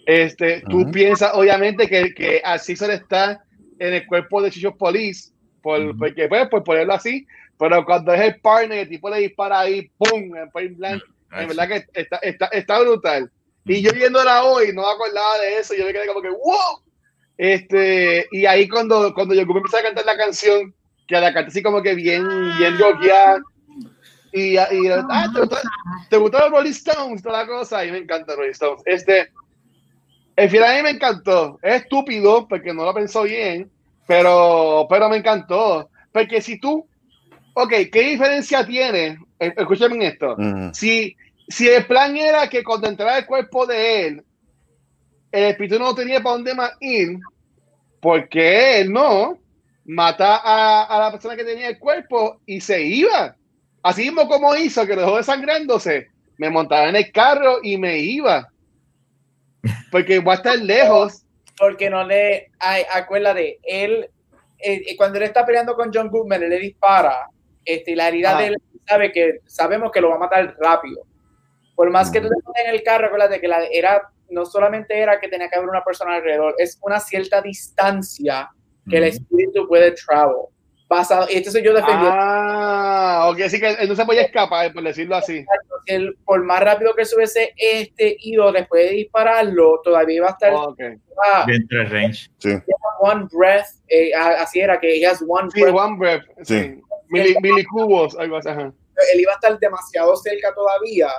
[0.06, 0.92] Este, tú Ujú.
[0.92, 3.44] piensas, obviamente, que, que así se le está
[3.80, 5.32] en el cuerpo de Chief of Police,
[5.62, 5.98] por, Ujú.
[5.98, 7.26] porque, pues, por ponerlo así,
[7.64, 10.36] pero cuando es el partner, el tipo le dispara ahí, ¡pum!
[10.36, 11.02] en point blank,
[11.32, 13.32] en verdad que está, está, está brutal.
[13.64, 16.84] Y yo viéndola hoy, no me acordaba de eso, yo me quedé como que, ¡wow!
[17.38, 20.76] Este, y ahí cuando, cuando yo empecé a cantar la canción,
[21.08, 23.40] que la canté así como que bien, bien rockeada,
[24.34, 24.68] y, y ah,
[25.34, 25.58] ¿te, gustó,
[26.10, 27.24] ¿te gustó los Rolling Stones?
[27.24, 28.84] Toda la cosa, y me encanta Rolling Stones.
[28.86, 29.32] Este,
[30.36, 33.72] el final a mí me encantó, es estúpido porque no lo pensó bien,
[34.06, 36.90] pero, pero me encantó, porque si tú,
[37.54, 39.18] ok, ¿qué diferencia tiene?
[39.40, 40.36] Eh, Escúchame esto
[40.74, 41.16] si,
[41.48, 44.24] si el plan era que cuando entrara el cuerpo de él,
[45.32, 47.18] el espíritu no tenía para dónde más ir,
[48.00, 49.40] porque él no
[49.86, 53.36] mata a, a la persona que tenía el cuerpo y se iba.
[53.82, 57.98] Así mismo como hizo, que lo dejó desangrándose, me montaba en el carro y me
[57.98, 58.48] iba.
[59.92, 61.24] Porque va a estar lejos.
[61.58, 62.52] Porque no le.
[62.60, 64.10] Ay, acuérdate, él.
[64.60, 67.28] eh, eh, cuando él está peleando con John Goodman, él le dispara.
[67.66, 68.42] Este, y la herida Ah.
[68.42, 68.58] de él
[68.88, 71.06] sabe que sabemos que lo va a matar rápido.
[71.76, 74.98] Por más que tú te pongas en el carro, acuérdate que la era no solamente
[75.00, 78.50] era que tenía que haber una persona alrededor, es una cierta distancia
[78.90, 80.36] que el espíritu puede travel.
[80.88, 84.84] Pasado, y entonces yo defendí Ah, ok, así que él no se podía escapar, por
[84.84, 85.44] decirlo así.
[85.88, 90.32] él, por más rápido que se hubiese este ido después de dispararlo, todavía iba a
[90.32, 90.80] estar Ok.
[91.26, 92.30] ah, Dentro del range.
[92.38, 92.50] Sí.
[93.00, 96.24] one breath, eh, así era, que he has one Sí, breath, one breath.
[96.44, 96.80] Sí.
[97.14, 98.50] Mili, milicubos, algo así.
[98.50, 98.74] Ajá.
[99.14, 101.10] él iba a estar demasiado cerca todavía,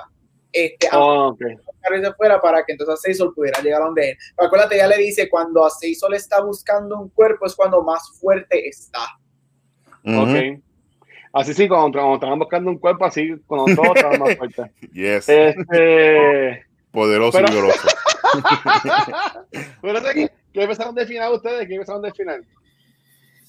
[0.51, 1.39] este, a Oh, ok.
[1.39, 4.17] de fuera para que entonces Seisol pudiera llegar a donde él.
[4.35, 8.09] Pero acuérdate, ya le dice, cuando a Seisol está buscando un cuerpo es cuando más
[8.19, 9.05] fuerte está.
[10.03, 10.61] Ok.
[11.33, 14.71] Así sí, cuando, cuando estaban buscando un cuerpo así, cuando todo estaba más fuerte.
[14.93, 15.27] Yes.
[15.27, 16.65] Este.
[16.91, 17.71] Poderoso pero- y.
[19.81, 21.67] Pero, ¿qué, ¿Qué pensaron del final ustedes?
[21.67, 22.45] ¿Qué pensaron del final?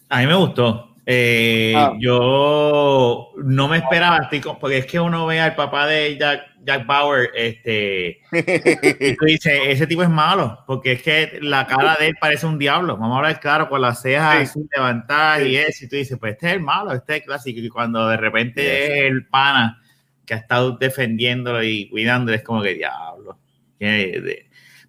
[0.09, 0.96] A mí me gustó.
[1.09, 1.93] Eh, Ah.
[2.01, 6.43] Yo no me esperaba, estoy con- porque es que uno ve al papá de Jack,
[6.65, 11.97] Jack Bauer, este, y tú dices, ese tipo es malo, porque es que la cara
[12.01, 12.97] de él parece un diablo.
[12.97, 14.43] Vamos a hablar claro, con las cejas Sí.
[14.61, 17.27] así levantadas y eso, y tú dices, pues este es el malo, este es el
[17.27, 17.61] clásico.
[17.61, 19.81] Y cuando de repente es el pana
[20.27, 23.39] que ha estado defendiéndolo y cuidándolo, es como que diablo.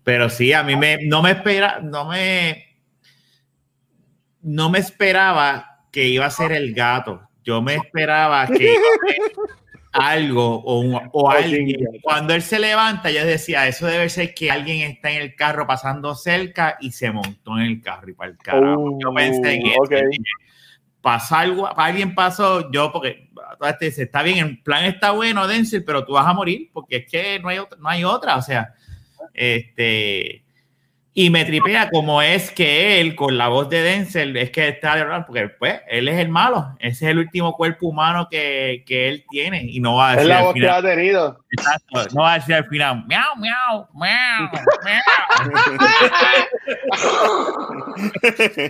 [0.04, 2.66] Pero sí, a mí me, no me espera, no me,
[4.42, 7.20] no me esperaba que iba a ser el gato.
[7.44, 8.72] Yo me esperaba que
[9.94, 11.76] algo o, un- o alguien.
[12.04, 15.66] Cuando él se levanta, yo decía, eso debe ser que alguien está en el carro
[15.66, 19.00] pasando cerca y se montó en el carro y para el carajo.
[19.02, 19.82] yo pensé en eso.
[19.82, 19.90] ok.
[20.12, 20.24] dije,
[21.02, 23.30] Pasa algo, alguien pasó, yo porque
[23.68, 26.98] este dice, está bien, el plan está bueno, Denzel, pero tú vas a morir porque
[26.98, 28.74] es que no hay otra, no hay otra, o sea,
[29.34, 30.44] este
[31.20, 34.96] y me tripea como es que él con la voz de Denzel es que está
[34.96, 39.10] de porque pues él es el malo, ese es el último cuerpo humano que, que
[39.10, 39.64] él tiene.
[39.64, 41.44] Y no va a Es decir la al voz que final, ha tenido.
[41.50, 44.50] exacto, no va a decir al final miau miau miau
[44.86, 45.02] miau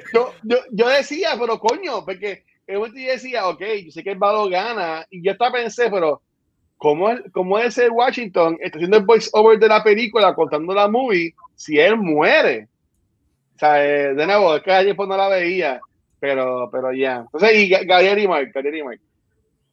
[0.14, 4.48] yo, yo, yo decía, pero coño, porque yo decía, ok, yo sé que el malo
[4.48, 6.22] gana, y yo hasta pensé, pero
[6.78, 10.74] ¿cómo es, cómo es el Washington está haciendo el voice over de la película, contando
[10.74, 12.70] la movie, si él muere?
[13.56, 15.82] O sea, eh, de nuevo, es que ayer pues no la veía,
[16.20, 17.18] pero, pero ya.
[17.18, 19.00] Entonces, y Ga- Gabriel y Mark, Gabriel y Mark.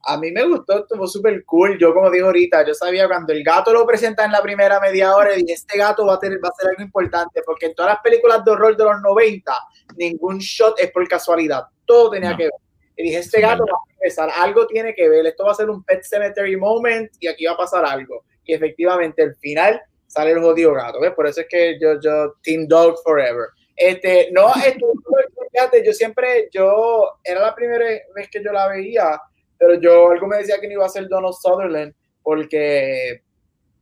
[0.07, 1.78] A mí me gustó, estuvo súper cool.
[1.78, 5.14] Yo, como digo ahorita, yo sabía cuando el gato lo presenta en la primera media
[5.14, 7.93] hora, y este gato va a, tener, va a ser algo importante, porque en todas
[7.95, 9.53] las películas de horror de los 90,
[9.97, 11.62] ningún shot es por casualidad.
[11.87, 12.37] Todo tenía No.
[12.37, 12.53] que ver.
[12.97, 15.55] Y dije, este Es gato va a empezar, algo tiene que ver, esto va a
[15.55, 18.24] ser un Pet Cemetery moment y aquí va a pasar algo.
[18.45, 21.12] Y efectivamente, el final sale el jodido gato, ¿ves?
[21.12, 23.48] Por eso es que yo, yo, Team Dog Forever.
[23.76, 24.86] Este, no, esto,
[25.52, 27.84] fíjate, yo siempre, yo, era la primera
[28.14, 29.20] vez que yo la veía,
[29.59, 31.92] pero yo, algo me decía que no iba a ser Donald Sutherland,
[32.22, 33.22] porque,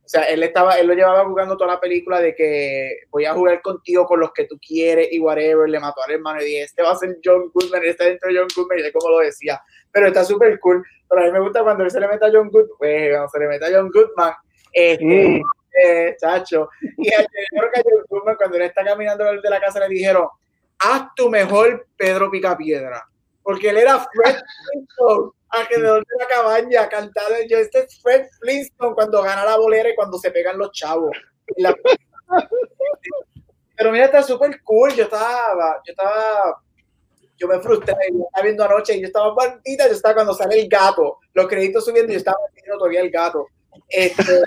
[0.03, 3.33] o sea, él estaba, él lo llevaba jugando toda la película de que voy a
[3.33, 6.63] jugar contigo con los que tú quieres y whatever, le mató al hermano y dije,
[6.63, 9.19] este va a ser John Goodman, este dentro de John Goodman, y sé cómo lo
[9.19, 9.61] decía,
[9.91, 12.31] pero está súper cool, pero a mí me gusta cuando él se le mete a
[12.31, 14.33] John Goodman, pues, cuando se le mete a John Goodman,
[14.73, 15.41] este, Mm.
[15.73, 17.27] Eh, chacho, y a- yo
[17.59, 20.27] creo que a John Goodman cuando él está caminando de la casa le dijeron,
[20.79, 23.03] haz tu mejor Pedro Picapiedra,
[23.41, 24.35] porque él era Fred
[24.71, 29.89] Flintstone alrededor de la cabaña cantando yo este es Fred Flintstone cuando gana la bolera
[29.89, 31.11] y cuando se pegan los chavos
[31.57, 31.75] la-
[33.75, 34.91] pero mira está súper cool.
[34.93, 36.61] Yo estaba yo estaba
[37.37, 40.59] yo me frustré yo estaba viendo anoche y yo estaba bandita yo estaba cuando sale
[40.59, 41.19] el gato.
[41.33, 43.47] Los créditos subiendo y yo estaba viendo todavía el gato
[43.89, 44.41] este,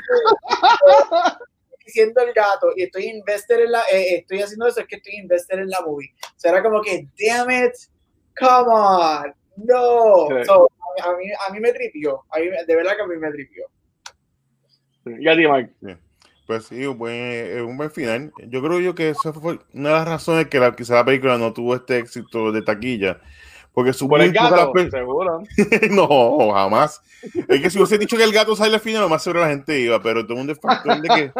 [1.85, 5.17] diciendo el gato y estoy invested en la eh, estoy haciendo eso es que estoy
[5.17, 7.73] invested en la movie será como que damn it
[8.39, 10.45] come on no Sí.
[10.47, 10.69] So,
[11.05, 13.67] a, mí, a mí me tripió a mí, de verdad que a mí me tripió
[15.07, 15.71] Gabriel y Mark.
[16.47, 18.33] Pues sí, un buen, eh, un buen final.
[18.47, 21.39] Yo creo yo que esa fue una de las razones que la, quizá la película
[21.39, 23.21] no tuvo este éxito de taquilla.
[23.77, 25.43] Porque su Por el muy pocas gato, pe- seguro.
[25.91, 27.03] no, jamás.
[27.47, 29.49] Es que si hubiese dicho que el gato sale al final, lo más seguro la
[29.51, 31.33] gente iba, pero todo es factor de que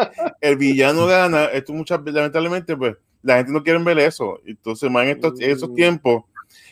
[0.43, 1.47] el villano gana.
[1.47, 4.39] Esto muchas lamentablemente, pues, la gente no quiere ver eso.
[4.45, 5.75] Entonces, más en estos, en esos Mm.
[5.77, 6.25] tiempos,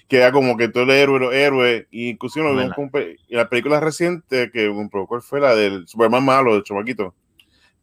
[0.07, 2.77] queda como que todo el héroe, los héroes, y inclusive lo vimos Verdad.
[2.77, 6.63] con pe- y la película reciente que un poco fue la del Superman malo, del
[6.63, 7.15] chamaquito.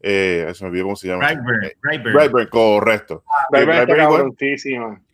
[0.00, 1.24] Eh, se me olvidó cómo se llama.
[1.26, 2.14] Brightburn, Eh, Brightburn.
[2.14, 3.24] Brightburn, correcto.
[3.50, 4.36] Brightburn está Brightburn.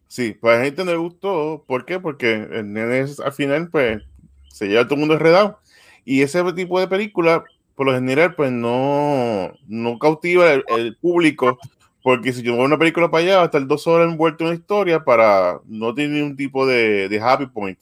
[0.08, 1.64] Sí, pues a la gente no le gustó.
[1.66, 2.00] ¿Por qué?
[2.00, 4.02] Porque el nene es- al final, pues,
[4.48, 5.60] se lleva a todo el mundo enredado.
[6.04, 7.44] Y ese tipo de película,
[7.74, 11.58] por lo general, pues no, no cautiva el, el público.
[12.02, 14.48] Porque si yo veo una película para allá, va a estar dos horas envuelto en
[14.50, 17.78] una historia para no tener ningún tipo de, de happy point.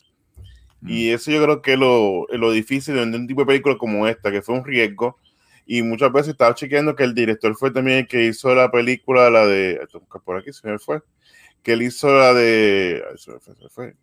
[0.84, 3.76] Y eso yo creo que es lo, lo difícil de vender un tipo de película
[3.78, 5.16] como esta, que fue un riesgo.
[5.66, 9.30] Y muchas veces estaba chequeando que el director fue también el que hizo la película,
[9.30, 9.80] la de.
[10.24, 11.00] Por aquí se me fue.
[11.66, 13.02] Que él hizo la de.
[13.10, 13.94] me fue, se me fue.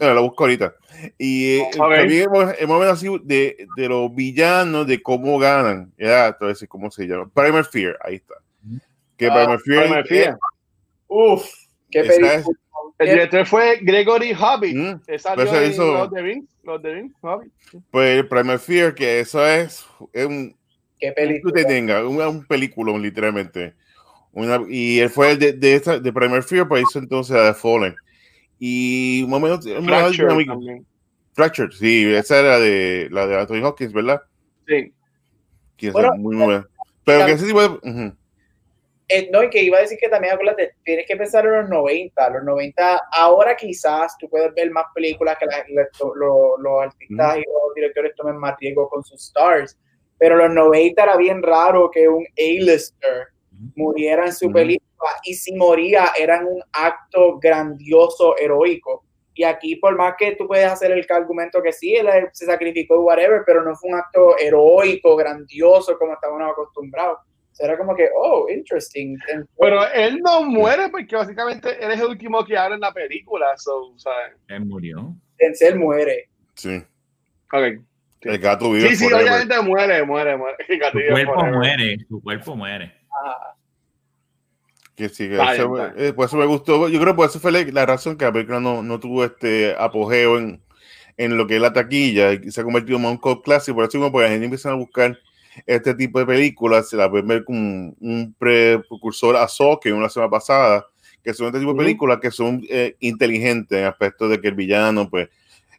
[0.00, 0.74] Bueno, la busco ahorita.
[1.16, 5.92] Y eh, también hemos, hemos hablado así de, de los villanos, de cómo ganan.
[5.96, 7.30] Ya, te voy a decir cómo se llama.
[7.32, 8.34] Primer Fear, ahí está.
[9.16, 9.84] Que Ah, Primer Fear.
[9.84, 10.38] Primer Fear.
[11.06, 11.46] Uf,
[11.88, 12.34] qué película.
[12.34, 12.46] es-
[12.98, 14.76] El director fue Gregory Hobbit.
[14.76, 16.48] Mm, que Pues hizo- Los de Vince.
[16.64, 17.52] Los de Vince, Hobbit.
[17.92, 20.56] Pues Primer Fear, que eso es, es un,
[20.98, 21.54] Qué tú película.
[21.54, 23.74] te tenga, un, un película, literalmente.
[24.38, 27.52] Una, y él fue el de, de, esa, de Primer Fear, pues hizo entonces a
[27.52, 27.96] The Fallen.
[28.58, 30.52] Y más o menos, más Fracture dinámico.
[30.52, 30.86] también.
[31.34, 34.20] Fractured, sí, esa era de la de Anthony Hopkins, ¿verdad?
[34.66, 34.92] Sí.
[35.76, 36.66] Que Bueno, esa, muy buena.
[37.04, 38.12] Pero que ese tipo de.
[39.10, 41.68] Eh, no, y que iba a decir que también, acuérdate, tienes que pensar en los
[41.70, 42.28] 90.
[42.30, 47.38] Los 90, ahora quizás tú puedes ver más películas que la- la- lo- los artistas
[47.38, 49.78] y los directores tomen más riesgo con sus stars.
[50.18, 53.28] Pero los 90 era bien raro que un A-lister
[53.76, 59.04] muriera en su película y si moría eran un acto grandioso, heroico.
[59.34, 63.00] Y aquí, por más que tú puedes hacer el argumento que sí, él se sacrificó,
[63.02, 67.18] whatever, pero no fue un acto heroico, grandioso, como estábamos acostumbrados.
[67.18, 69.16] O sea, era como que, oh, interesting.
[69.58, 73.56] Pero él no muere porque básicamente él es el último que habla en la película.
[73.58, 74.32] So, ¿sabes?
[74.48, 75.14] Él murió.
[75.38, 76.28] Denzel muere.
[76.54, 76.82] Sí.
[77.52, 77.80] Ok.
[78.22, 79.22] El gato vive Sí, sí, forever.
[79.24, 80.56] obviamente muere, muere, muere.
[80.68, 81.54] El Su cuerpo forever.
[81.56, 82.92] muere, su cuerpo muere.
[83.24, 83.54] Ah,
[84.94, 85.38] Que sí, que
[85.94, 86.08] bien.
[86.08, 86.88] eh, por eso me gustó.
[86.88, 89.24] Yo creo que por eso fue la, la razón que la película no, no tuvo
[89.24, 90.60] este apogeo en,
[91.16, 93.76] en lo que es la taquilla y se ha convertido en un cult clásico.
[93.76, 95.16] Por eso porque la gente empieza a buscar
[95.66, 96.88] este tipo de películas.
[96.88, 100.86] Se la pueden ver como un, un precursor a Saw, que la semana pasada,
[101.22, 104.54] que son este tipo de películas que son eh, inteligentes en aspecto de que el
[104.54, 105.28] villano, pues,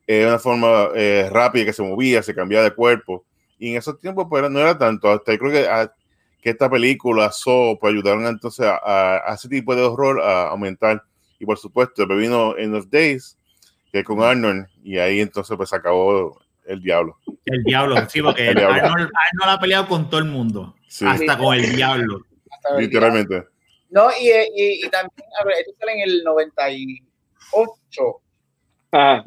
[0.07, 3.25] es una forma eh, rápida que se movía, se cambiaba de cuerpo.
[3.57, 5.11] Y en esos tiempos, pues, no era tanto.
[5.11, 5.67] Hasta yo creo que
[6.41, 10.49] que esta película, So, pues ayudaron entonces a, a- a ese tipo de horror a
[10.49, 11.03] aumentar.
[11.39, 13.37] Y por supuesto, vino End of Days,
[13.91, 17.17] que es con Arnold, y ahí entonces pues se acabó el diablo.
[17.45, 18.75] El diablo, sí, porque El diablo.
[18.75, 22.21] Arnold, Arnold ha peleado con todo el mundo, Sí, hasta con el diablo.
[22.77, 23.45] literalmente.
[23.89, 28.21] No, y, y, y también, a ver, esto sale en el 98.
[28.91, 29.23] Ajá.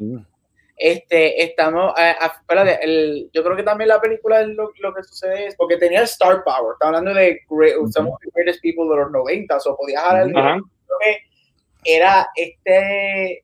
[0.75, 4.93] Este, estamos, eh, ah, espérate, el- yo creo que también la película es lo, lo
[4.93, 8.29] que sucede es porque tenía el Star Power, está hablando de great, some of the
[8.33, 10.59] greatest people de los 90, o podía dejar a alguien Ajá.
[10.87, 13.43] creo que era este,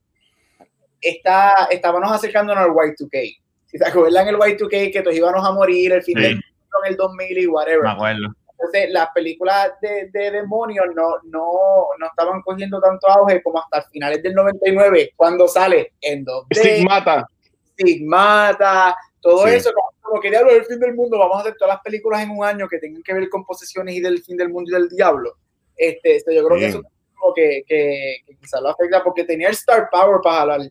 [1.01, 3.37] esta, estábamos acercándonos al Y2K.
[3.67, 6.23] Si te acuerdan el Y2K que todos íbamos a morir, el fin Sí.
[6.23, 7.83] del mundo en el 2000 y whatever.
[7.83, 8.27] Me acuerdo.
[8.61, 13.83] Entonces, las películas de, de demonios no, no, no estaban cogiendo tanto auge como hasta
[13.89, 17.25] finales del 99, cuando sale en 2D, Stigmata.
[17.71, 19.53] Stigmata, todo Sí.
[19.55, 22.21] eso, como, como que diablo del fin del mundo, vamos a hacer todas las películas
[22.21, 24.73] en un año que tengan que ver con posesiones y del fin del mundo y
[24.73, 25.35] del diablo.
[25.77, 26.69] Este, esto, yo creo que Bien.
[26.71, 30.39] eso es como que, que, que quizás lo afecta porque tenía el Star Power para
[30.39, 30.61] jalar.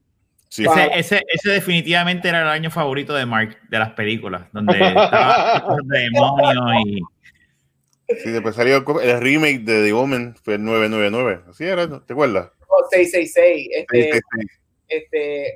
[0.51, 4.79] Sí, Ese, ese, ese definitivamente era el año favorito de Mark, de las películas, donde
[4.79, 7.01] estaban los demonios y...
[8.09, 11.43] sí, después salió el remake de The Omen, fue el 999.
[11.51, 11.87] Así era.
[12.05, 12.51] ¿te acuerdas?
[12.69, 14.21] Oh, 666, este,
[14.89, 15.55] este,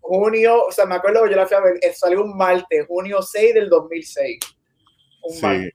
[0.00, 2.86] junio, o sea, me acuerdo que yo la fui a ver, eh, salió un martes,
[2.86, 4.38] junio 6 del 2006.
[5.22, 5.72] Un Sí, martes.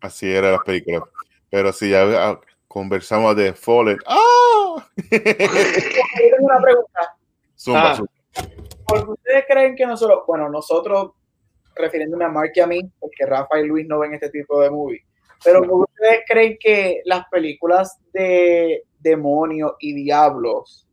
[0.00, 1.02] Así era las películas.
[1.50, 3.98] Pero sí, ya ah, conversamos de Fallen.
[4.06, 4.86] ¡Ah!
[4.96, 7.16] Yo tengo una pregunta.
[7.58, 7.96] Zumba, Ah.
[7.96, 8.10] zumba.
[8.86, 11.12] ¿Por qué ustedes creen que nosotros, bueno, nosotros,
[11.76, 14.70] refiriéndome a Mark y a mí, porque Rafa y Luis no ven este tipo de
[14.70, 15.04] movie,
[15.44, 20.86] pero ¿por qué ustedes creen que las películas de demonios y diablos,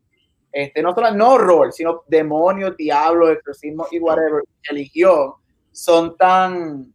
[0.52, 5.32] este, no solo no horror, sino demonios, diablos, exorcismo y whatever, religión,
[5.72, 6.92] son tan,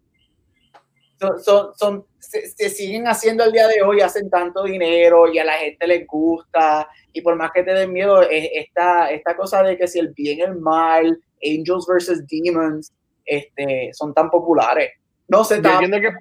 [1.19, 5.39] son, son, son- se, se siguen haciendo al día de hoy, hacen tanto dinero y
[5.39, 9.35] a la gente les gusta, y por más que te den miedo, es esta, esta
[9.35, 12.93] cosa de que si el bien y el mal, angels versus demons,
[13.30, 14.91] este, son tan populares.
[15.27, 16.11] No sé, estaba- que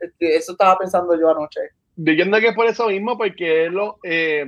[0.00, 1.60] este, eso estaba pensando yo anoche.
[1.96, 4.46] Yo entiendo que es por eso mismo, porque es lo, eh,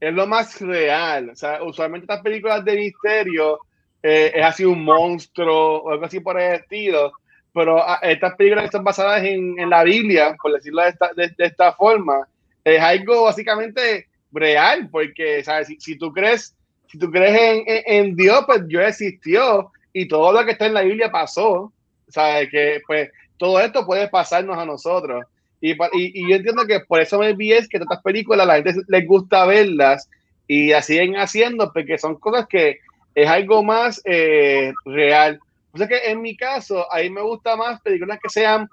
[0.00, 1.30] es lo más real.
[1.30, 3.58] O sea, usualmente estas películas de misterio
[4.02, 7.12] eh, es así un monstruo o algo así por el estilo.
[7.54, 11.12] pero ah, estas películas que están basadas en, en la Biblia, por decirlo de esta,
[11.14, 12.26] de, de esta forma,
[12.64, 15.68] es algo básicamente real, porque, ¿sabes?
[15.68, 16.54] Si, si tú crees,
[16.88, 20.66] si tú crees en, en, en Dios, pues Dios existió y todo lo que está
[20.66, 21.72] en la Biblia pasó,
[22.08, 22.50] ¿sabes?
[22.50, 25.24] Que pues todo esto puede pasarnos a nosotros.
[25.60, 28.56] Y, y, y yo entiendo que por eso me vi es que estas películas la
[28.56, 30.08] gente les gusta verlas
[30.46, 32.78] y las siguen haciendo porque son cosas que
[33.14, 35.40] es algo más eh, real.
[35.72, 38.68] O sea que en mi caso, a mí me gusta más películas que sean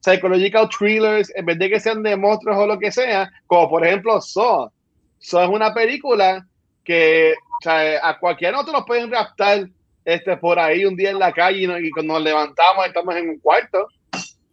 [0.00, 3.86] psychological thrillers, en vez de que sean de monstruos o lo que sea, como por
[3.86, 4.70] ejemplo Saw.
[5.18, 6.46] Saw es una película
[6.84, 9.68] que o sea, a cualquiera nosotros nos pueden raptar
[10.04, 13.14] este, por ahí un día en la calle y, no- y cuando nos levantamos estamos
[13.16, 13.86] en un cuarto.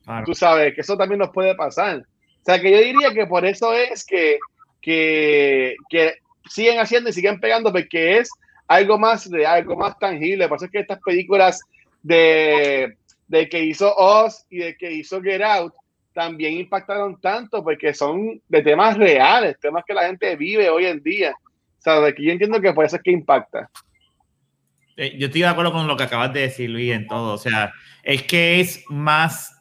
[0.05, 0.25] Claro.
[0.25, 1.97] Tú sabes que eso también nos puede pasar.
[1.99, 4.39] O sea, que yo diría que por eso es que,
[4.81, 6.15] que, que
[6.49, 8.29] siguen haciendo y siguen pegando, porque es
[8.67, 10.47] algo más real, algo más tangible.
[10.47, 11.59] Por eso es que estas películas
[12.01, 12.95] de,
[13.27, 15.73] de que hizo Oz y de que hizo Get Out
[16.13, 21.01] también impactaron tanto, porque son de temas reales, temas que la gente vive hoy en
[21.03, 21.33] día.
[21.79, 23.69] O sea, de que yo entiendo que por eso es que impacta.
[24.97, 27.33] Eh, Yo estoy de acuerdo con lo que acabas de decir, Luis, en todo.
[27.33, 27.73] O sea,
[28.03, 29.57] es que es más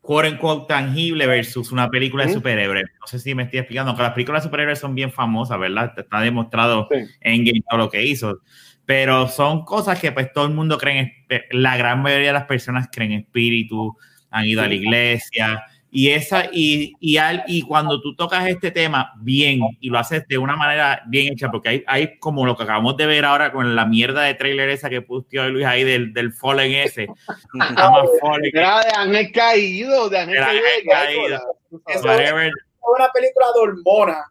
[0.00, 2.38] quote unquote tangible versus una película de Ujú.
[2.38, 2.84] superhéroes.
[3.00, 5.92] No sé si me estoy explicando, que las películas de superhéroes son bien famosas, ¿verdad?
[5.96, 6.98] Está demostrado Sí.
[7.20, 8.40] en Game todo lo que hizo.
[8.84, 12.44] Pero son cosas que pues todo el mundo cree, en, la gran mayoría de las
[12.44, 13.96] personas creen en espíritu,
[14.30, 15.64] han ido a la iglesia.
[15.98, 20.28] Y, esa, y, y, al- y cuando tú tocas este tema bien y lo haces
[20.28, 23.50] de una manera bien hecha, porque hay, hay como lo que acabamos de ver ahora
[23.50, 27.06] con la mierda de trailer esa que puso Luis ahí del, del Fallen ese.
[28.20, 30.38] Fallen, Era de Ángel Caído, de Ángel
[30.86, 31.40] Caído.
[31.86, 34.24] Es una película de hormona.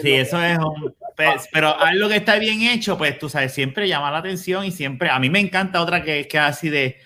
[0.00, 0.94] Sí, eso es un.
[1.16, 4.70] pues, pero algo que está bien hecho, pues tú sabes, siempre llama la atención y
[4.70, 5.10] siempre.
[5.10, 6.96] A mí me encanta otra que es que así de.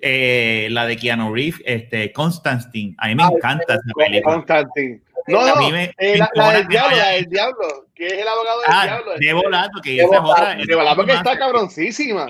[0.00, 2.94] Eh, la de Keanu Reeves, este, Constantine.
[2.98, 4.34] A mí me Ay, encanta esa película.
[4.34, 5.00] Constantine.
[5.28, 8.06] No, A no, mí me- eh, me la, del que diablo, la del diablo, que
[8.06, 9.12] es el abogado del Ah, diablo.
[9.18, 10.54] de volato, que De esa es Volato, otra.
[10.54, 12.26] De verdad, porque está cabroncísima.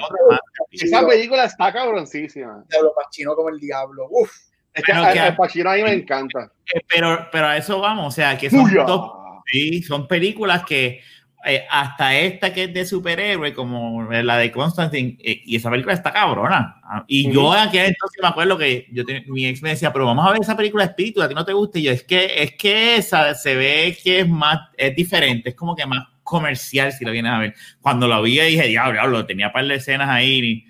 [0.71, 2.64] Esa película está cabroncísima.
[2.71, 4.07] Diablo Pacino como el diablo.
[4.11, 4.31] Uf.
[4.73, 6.51] Es que Pero a- que- al Pacino a mí me encanta.
[6.75, 9.12] Eh, Pero, pero a eso vamos, o sea, que son dos
[9.49, 11.01] Sí, son películas que
[11.47, 15.94] eh, hasta esta que es de superhéroe, como la de Constantine, eh, y esa película
[15.94, 16.80] está cabrona.
[16.82, 19.92] Ah, Y yo en aquel entonces me acuerdo que yo ten- mi ex me decía,
[19.92, 21.78] pero vamos a ver esa película espíritu, a ti no te gusta.
[21.78, 25.55] Y yo, es que, es que esa se ve que es más, es diferente, es
[25.55, 27.55] como que más comercial si lo vienes a ver.
[27.80, 30.64] Cuando lo vi dije, diablo, diablo, tenía un par de escenas ahí,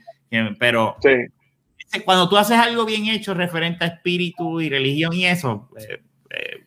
[0.59, 2.01] pero Sí.
[2.05, 6.01] cuando tú haces algo bien hecho referente a espíritu y religión y eso, eh,
[6.31, 6.65] eh,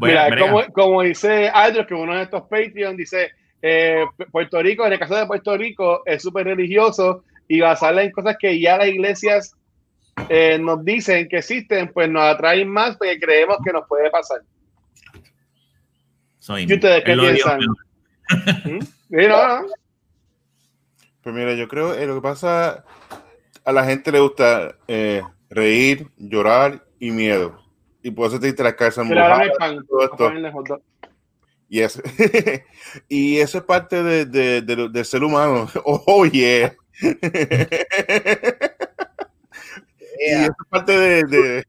[0.00, 3.30] Mira, como, como dice Aldros, que uno de estos Patreon dice,
[3.60, 8.10] eh, Puerto Rico, en el caso de Puerto Rico, es súper religioso y basarla en
[8.10, 9.54] cosas que ya las iglesias
[10.28, 14.40] eh, nos dicen que existen, pues nos atraen más porque creemos que nos puede pasar.
[16.38, 17.60] Soy- ¿Y ustedes qué piensan?
[18.64, 18.80] ¿Mm?
[18.80, 19.66] Sí, no, no.
[21.22, 22.84] Pues mira, yo creo que lo que pasa,
[23.64, 27.63] a la gente le gusta eh, reír, llorar y miedo.
[28.04, 30.30] Y por eso te dice las embrujadas, pan, todo esto.
[30.62, 30.82] dog.
[31.70, 32.02] Y eso,
[33.08, 35.68] y eso es parte de, de- de del ser humano.
[35.84, 36.72] Oh, yeah.
[40.16, 41.64] Y eso es parte de.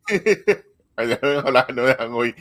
[0.97, 2.36] no dejan hablar, no me dejan oír.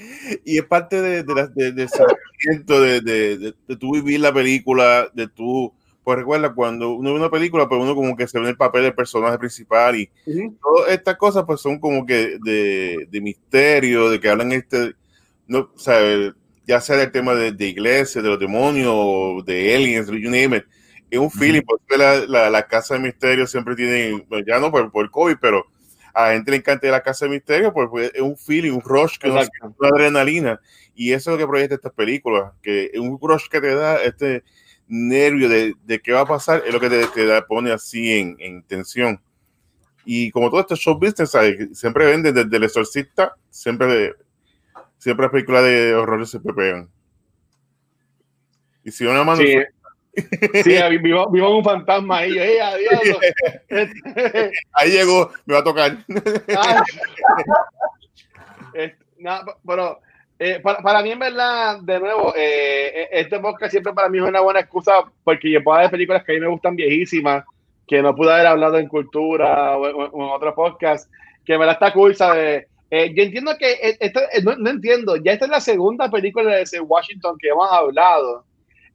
[0.44, 5.08] Y es parte de, de, la- de- de, de, de, de tú vivir la película,
[5.14, 5.72] de tú.
[6.04, 8.56] Pues recuerda, cuando uno ve una película, pues uno como que se ve en el
[8.56, 10.56] papel del personaje principal y Ujú.
[10.62, 14.94] todas estas cosas pues son como que de, de misterio, de que hablan este,
[15.46, 15.98] no, o sea,
[16.66, 20.64] ya sea del tema de, de iglesia, de los demonios, de aliens, you name it.
[21.10, 24.70] Es un feeling, porque la, la, la casa de misterio siempre tiene, pues, ya no
[24.70, 25.64] por, por el COVID, pero
[26.12, 28.80] a la gente le encanta la casa de misterio, pues, pues, es un feeling, un
[28.80, 29.50] rush, que Exacto.
[29.60, 30.60] siente, una adrenalina.
[30.94, 34.02] Y eso es lo que proyecta estas películas, que es un rush que te da
[34.02, 34.42] este
[34.86, 38.36] nervio de, de qué va a pasar, es lo que te, te pone así en,
[38.38, 39.20] en tensión.
[40.04, 41.78] Y como todo esto es show business, ¿sabes?
[41.78, 44.14] siempre venden desde el exorcista, siempre,
[44.98, 46.90] siempre las películas de horrores se pegan.
[48.84, 49.56] Y si una mano Sí,
[50.62, 52.38] sí, vivo, vivo un fantasma ahí.
[54.72, 55.98] Ahí llegó, me va a tocar.
[58.74, 58.92] Ay.
[59.18, 60.00] No, pero
[60.44, 64.40] eh, para, mí, en verdad, de nuevo, eh, este podcast siempre para mí es una
[64.40, 64.92] buena excusa
[65.22, 67.44] porque yo puedo ver películas que a mí me gustan viejísimas,
[67.86, 71.10] que no pude haber hablado en cultura o, en otro podcast,
[71.44, 72.66] que me la está cool, ¿sabes?
[72.90, 76.54] Eh, yo entiendo que eh, esto, eh, no, entiendo, ya esta es la segunda película
[76.54, 78.44] de ese Washington que hemos hablado.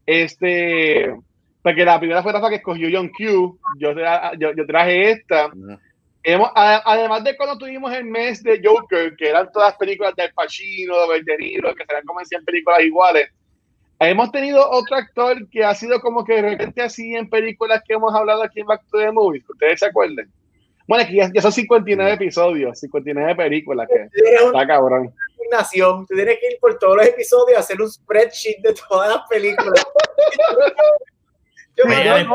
[0.06, 1.14] Este,
[1.62, 5.52] porque la primera fue Rafa que escogió John Q, yo traje esta.
[6.32, 10.24] Hemos, a- además de cuando tuvimos el mes de Joker, que eran todas películas de
[10.24, 13.30] Al Pacino, de De Niro, que serán como en 100 películas iguales,
[14.00, 17.96] hemos tenido otro actor que ha sido como que de repente así en películas que
[17.96, 20.32] hemos hablado aquí en Back to the Movies, que ustedes se acuerden.
[20.88, 24.08] Bueno, aquí ya, ya son 59 episodios, 59 películas, que
[24.46, 25.14] está cabrón.
[25.36, 29.10] asignación, tú tienes que ir por todos los episodios y hacer un spreadsheet de todas
[29.16, 29.84] las películas.
[31.76, 32.26] Yo me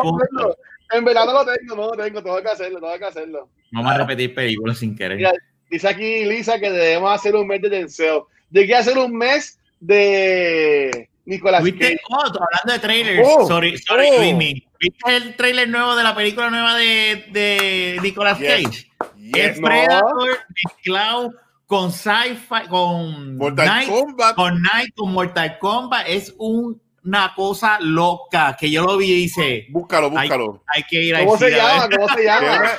[0.97, 3.49] En verdad no lo tengo, no lo tengo, tengo que hacerlo, tengo que hacerlo.
[3.73, 5.17] Vamos a repetir películas sin querer.
[5.17, 5.33] Mira,
[5.71, 8.21] Dice aquí Lisa que debemos hacer un mes de Denzel.
[8.51, 11.81] ¿De qué hacer un mes de Nicolas ¿Viste?
[11.81, 12.01] Cage?
[12.11, 13.27] Oh, hablando de trailers.
[13.29, 14.19] Oh, sorry, sorry, oh.
[14.19, 14.67] Luismi.
[14.79, 18.49] ¿Viste el trailer nuevo de la película nueva de, de Nicolas Yes.
[18.49, 18.91] Cage?
[19.17, 19.37] Yes.
[19.37, 21.33] Es Predator mezclado
[21.67, 24.35] con sci-fi, con Mortal Night, Kombat.
[24.37, 26.07] con Night, con Mortal Kombat.
[26.09, 30.63] Es un- una cosa loca que yo lo vi y dice, Búscalo, búscalo.
[30.67, 31.89] hay que ir a ¿Cómo se llama?
[31.91, 32.73] ¿Cómo se llama?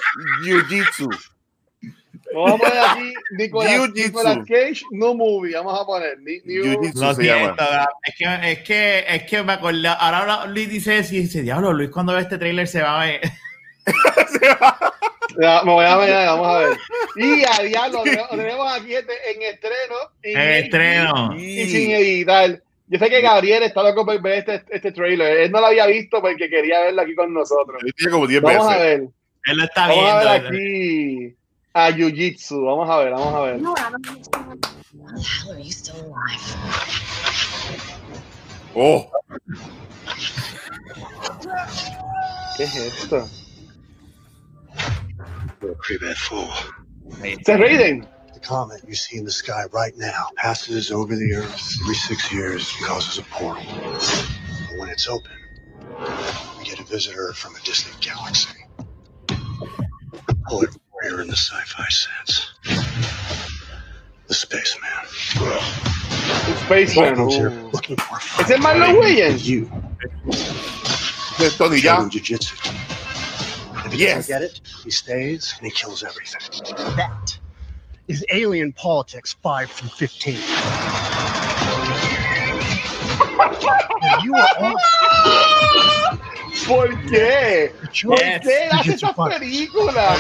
[0.44, 1.10] Jiu-Jitsu.
[2.34, 3.90] Vamos a poner aquí Nicolas.
[3.94, 5.54] Nicolas Cage, no movie.
[5.56, 7.88] Vamos a poner ni- new- Lo se siento, llama.
[8.04, 11.90] Es que, es que, es que me acordé, ahora Luis dice y dice, diablo, Luis
[11.92, 13.22] cuando ve este trailer se va a ver.
[15.42, 16.78] Ya, me voy a ver, vamos a ver.
[17.18, 19.96] Y a diablo, lo tenemos aquí este- en estreno.
[20.24, 21.36] En estreno.
[21.38, 22.62] Y sin editar.
[22.88, 25.38] Yo sé que Gabriel está loco por ver este, este trailer.
[25.38, 27.82] Él no lo había visto porque quería verlo aquí con nosotros.
[28.12, 29.00] Como 10 Vamos a ver.
[29.46, 30.50] Él lo está Vamos a viendo.
[30.50, 31.36] ver aquí
[31.74, 32.66] a Jiu-Jitsu.
[32.66, 33.60] Vamos a ver, vamos a ver.
[38.76, 39.10] Oh,
[42.58, 43.28] ¿Qué es esto?
[47.44, 48.08] ¿Se Raiden?
[48.46, 52.32] The comet you see in the sky right now passes over the Earth every six
[52.32, 53.64] years and causes a portal.
[53.74, 55.32] But when it's open,
[56.60, 58.54] we get a visitor from a distant galaxy.
[60.48, 62.52] Bullet warrior in the sci-fi sense.
[64.28, 64.92] The spaceman.
[65.40, 67.16] The Spaceman.
[67.16, 67.70] Comes here uh.
[67.74, 68.78] looking for a ¿Es el fight.
[68.78, 69.72] Marlon You.
[71.40, 72.02] de Tony Show ya.
[72.04, 72.56] him jiu-jitsu.
[73.88, 74.28] If he Yes.
[74.28, 76.42] doesn't get it, he stays and he kills everything.
[76.96, 77.25] That
[78.08, 80.36] is alien politics 5 from 15.
[84.02, 84.76] And you are all
[86.68, 87.72] ¿Por qué?
[88.04, 88.42] ¿Por Yes.
[88.42, 89.38] qué hace fight.
[89.40, 90.20] películas?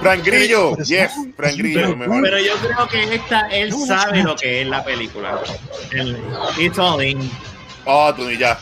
[0.00, 0.76] Frank Grillo.
[0.84, 1.94] Yes, Frank Grillo.
[1.96, 2.22] mejor.
[2.22, 5.40] pero yo creo que esta, él sabe lo que es la película.
[6.58, 7.30] It's all in.
[7.84, 8.58] Oh, Tony ya.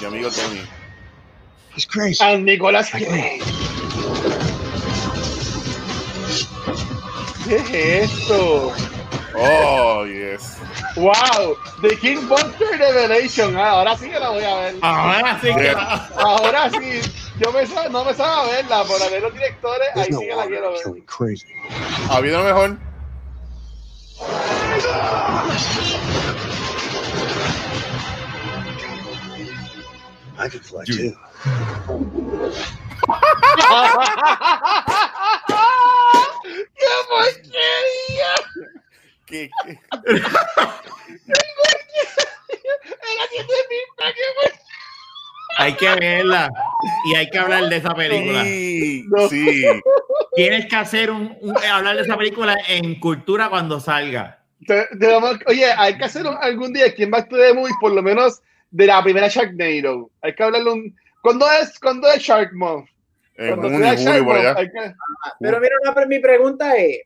[0.00, 0.60] Mi amigo Tony.
[1.74, 2.22] He's crazy.
[2.22, 3.40] A Nicolás Cage.
[7.50, 8.72] ¿Qué es esto?
[9.36, 10.56] Oh, yes.
[10.94, 13.56] Wow, The King Bunker Revelation.
[13.56, 14.76] Ah, ahora sí que la voy a ver.
[14.82, 15.70] Ahora sí que
[16.16, 17.00] Ahora sí.
[17.40, 20.72] Yo pensaba- no me sabía verla, por ver los directores, ahí sí que la quiero
[20.74, 21.02] ver.
[22.08, 22.76] Habido lo mejor.
[30.38, 31.12] I could fly Dude.
[31.12, 31.16] too.
[37.00, 38.32] ¡Qué porquería!
[39.26, 39.80] ¿Qué, qué?
[41.26, 41.32] Qué
[45.58, 46.48] hay que verla
[47.04, 48.44] y hay que hablar de esa película.
[48.44, 49.28] Sí, No.
[49.28, 49.62] sí.
[50.34, 54.42] Tienes que hacer un, un- hablar de esa película en cultura cuando salga.
[55.46, 58.02] Oye, hay que hacer un- algún día aquí en Back to the Movies, por lo
[58.02, 58.40] menos
[58.70, 60.10] de la primera Sharknado.
[60.22, 60.96] Hay que hablarle un.
[61.22, 62.88] ¿Cuándo es, ¿cuándo es Shark Month?
[63.48, 64.54] Cuando junio, Shark por allá.
[64.56, 64.94] que-
[65.40, 67.00] Pero mira, una- mi pregunta es,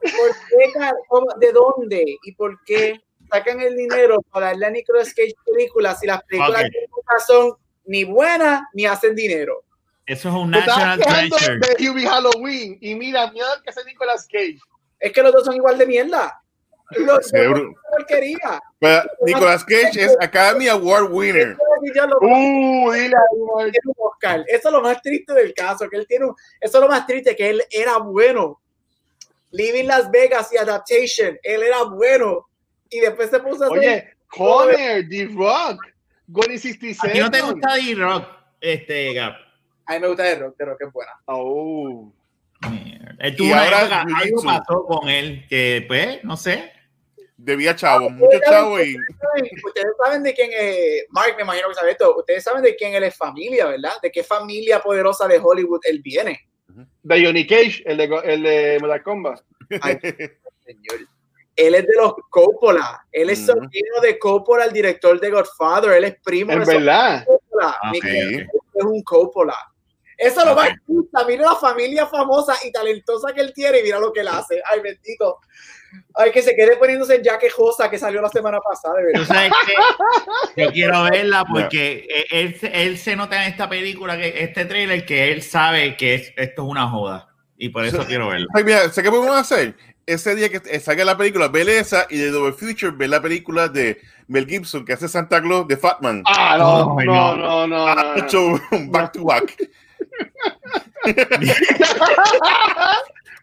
[0.00, 5.34] ¿por qué, ¿de dónde y por qué sacan el dinero para darle a Nicolas Cage
[5.44, 6.70] películas si las películas Ok.
[6.70, 7.52] que nunca son
[7.84, 9.64] ni buenas ni hacen dinero?
[10.06, 11.58] Eso es un national treasure.
[11.58, 14.58] de Hubie Halloween y mira, mira que hace Nicolas Cage.
[14.98, 16.41] Es que los dos son igual de mierda.
[16.98, 17.30] Los
[17.90, 18.60] porquería.
[18.78, 21.56] Pero Nicolas Cage es Academy Award winner.
[22.20, 23.14] Uh, dile
[23.96, 24.44] Oscar.
[24.48, 27.06] Eso es lo más triste del caso, que él tiene un, eso es lo más
[27.06, 28.60] triste, que él era bueno.
[29.50, 32.48] Living Las Vegas y Adaptation, él era bueno.
[32.88, 34.74] Y después se puso a hacer- Oye, Connor,
[35.08, 35.84] The Rock,
[36.28, 37.12] Gone ¿A 67.
[37.12, 38.24] ti no te gusta D-Rock,
[38.60, 39.34] este, Gap?
[39.86, 41.12] A mí me gusta el rock, pero que es buena.
[41.26, 42.10] Oh.
[42.70, 43.14] Mierda.
[43.18, 46.72] Él tuvo Y una ahora época, algo pasó con él, que pues, no sé.
[47.44, 48.96] Debía chavo, mucho chavo y
[49.64, 52.16] Ustedes saben de quién es, Mark, me imagino que sabe esto.
[52.16, 53.94] Ustedes saben de quién él es familia, ¿verdad?
[54.00, 56.48] De qué familia poderosa de Hollywood él viene.
[57.02, 59.40] De Johnny Cage, el de, el de Mortal Kombat.
[59.80, 59.98] Ay,
[60.64, 61.08] señor.
[61.56, 63.04] Él es de los Coppola.
[63.10, 63.58] Él es Ujú.
[63.58, 65.92] sobrino de Coppola, el director de Godfather.
[65.92, 67.24] Él es primo Es de verdad.
[67.26, 67.76] Coppola.
[67.82, 68.46] Ah, es
[68.84, 69.56] un Coppola.
[70.16, 71.24] Eso es lo más gusta.
[71.26, 74.62] Mira la familia famosa y talentosa que él tiene y mira lo que él hace.
[74.70, 75.40] Ay, bendito.
[76.14, 79.20] Ay, que se quede poniéndose en Jaque Josa que salió la semana pasada, de Tú
[79.20, 79.34] verdad.
[79.34, 79.52] sabes
[80.54, 85.04] que yo quiero verla porque él, él se nota en esta película, que este trailer,
[85.06, 87.28] que él sabe que es- esto es una joda.
[87.56, 88.46] Y por eso quiero verla.
[88.54, 89.74] Ay, mira, ¿sé qué podemos hacer?
[90.04, 93.68] Ese día que salga la película, ver esa y de Double Future, ver la película
[93.68, 96.24] de Mel Gibson que hace Santa Claus de Fatman.
[96.26, 97.66] Ah, no, Ay, no, no.
[97.68, 99.56] no, un back to back.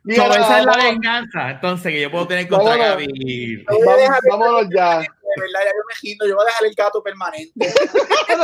[0.10, 1.52] Mira, So, esa es la venganza.
[1.52, 2.92] Entonces, que yo puedo tener contra Vámonos.
[2.94, 3.66] Gaby.
[3.66, 5.00] Dejar- vámonos ya.
[5.30, 6.28] De verdad, ya yo me gindo.
[6.28, 7.74] Yo voy a dejar el gato permanente.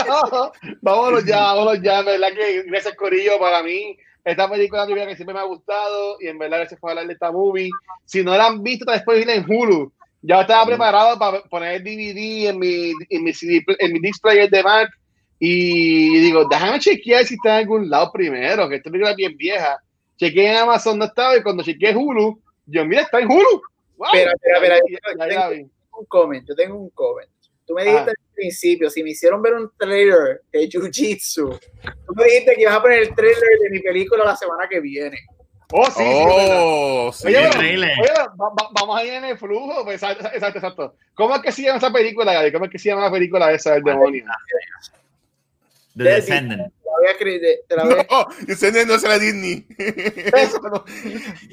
[0.08, 0.52] No,
[0.82, 2.00] vámonos ya, vámonos ya.
[2.00, 3.98] En verdad que gracias, Corillo, para mí.
[4.24, 7.32] Esta película que siempre me ha gustado y en verdad gracias por hablar de esta
[7.32, 7.70] movie.
[8.06, 9.92] Si no la han visto, está disponible en Hulu.
[10.22, 14.22] Ya estaba preparado para poner el DVD en mi, en mi, CD en mi disc
[14.22, 14.90] player de Mac
[15.40, 19.38] y digo, déjame chequear si está en algún lado primero, que esta película es bien
[19.38, 19.78] vieja.
[20.18, 23.62] Chequeé en Amazon, no estaba y cuando chequeé Hulu, yo, mira, está en Hulu.
[23.98, 24.08] Wow.
[24.14, 25.26] Espera, espera, espera.
[25.40, 25.62] La vi.
[25.62, 27.30] un comment, yo tengo un comment.
[27.66, 28.12] Tú me dijiste Ajá.
[28.12, 31.50] al principio, si me hicieron ver un trailer de Jiu Jitsu,
[32.06, 34.80] tú me dijiste que ibas a poner el trailer de mi película la semana que
[34.80, 35.18] viene.
[35.74, 36.04] Oh, sí, sí.
[36.06, 37.28] Oh, sí.
[37.28, 39.84] Oye, oye, va- va- vamos a ir en el flujo.
[39.84, 40.96] Pues, exacto, exacto, exacto.
[41.16, 42.52] ¿Cómo es que se llama esa película, Gaby?
[42.52, 44.26] ¿Cómo es que se llama la película esa del demonio?
[45.96, 46.74] The Descendant.
[47.68, 49.66] Te la voy a No, dice no la Disney.
[49.78, 50.84] Eso no.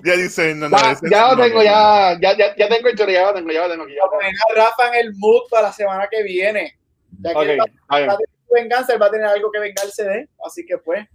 [0.05, 0.77] Ya dice, no, no.
[1.11, 3.71] Ya, lo tengo, ya, ya, ya, ya tengo el chorro, ya lo tengo, ya lo
[3.73, 3.87] tengo.
[3.89, 6.77] Ya a Rafa en el mood para la semana que viene.
[7.21, 7.65] Ya que Ok, él va,
[7.97, 8.19] a tener
[8.51, 11.07] venganza, él va a tener algo que vengarse de, así que pues,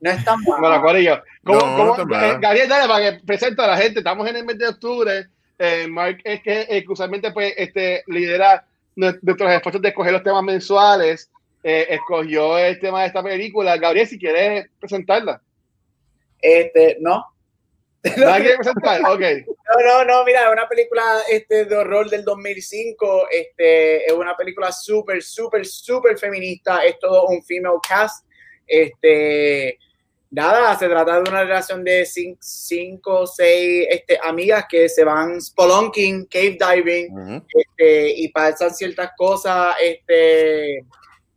[0.00, 0.82] no es tan Bueno, malo.
[0.82, 1.22] Corillo.
[1.44, 4.00] ¿Cómo, No, cómo- eh, Gabriel, dale para que presente a la gente.
[4.00, 5.26] Estamos en el mes de octubre.
[5.58, 10.12] Eh, Mark es que eh, que usualmente pues, este, lidera nue- nuestros esfuerzos de escoger
[10.12, 11.30] los temas mensuales.
[11.68, 13.76] Eh, escogió el tema de esta película.
[13.76, 15.42] Gabriel, si quieres presentarla.
[16.40, 17.24] Este, no.
[18.16, 19.00] ¿No la quieres presentar?
[19.10, 19.20] Ok.
[19.48, 23.26] No, no, no, mira, es una película este, de horror del 2005.
[23.32, 26.84] Este, es una película súper, súper, súper feminista.
[26.84, 28.24] Es todo un female cast.
[28.64, 29.76] Este,
[30.30, 35.02] nada, se trata de una relación de cin- cinco o seis este, amigas que se
[35.02, 39.74] van spelunking, cave diving, este, y pasan ciertas cosas.
[39.82, 40.84] Este,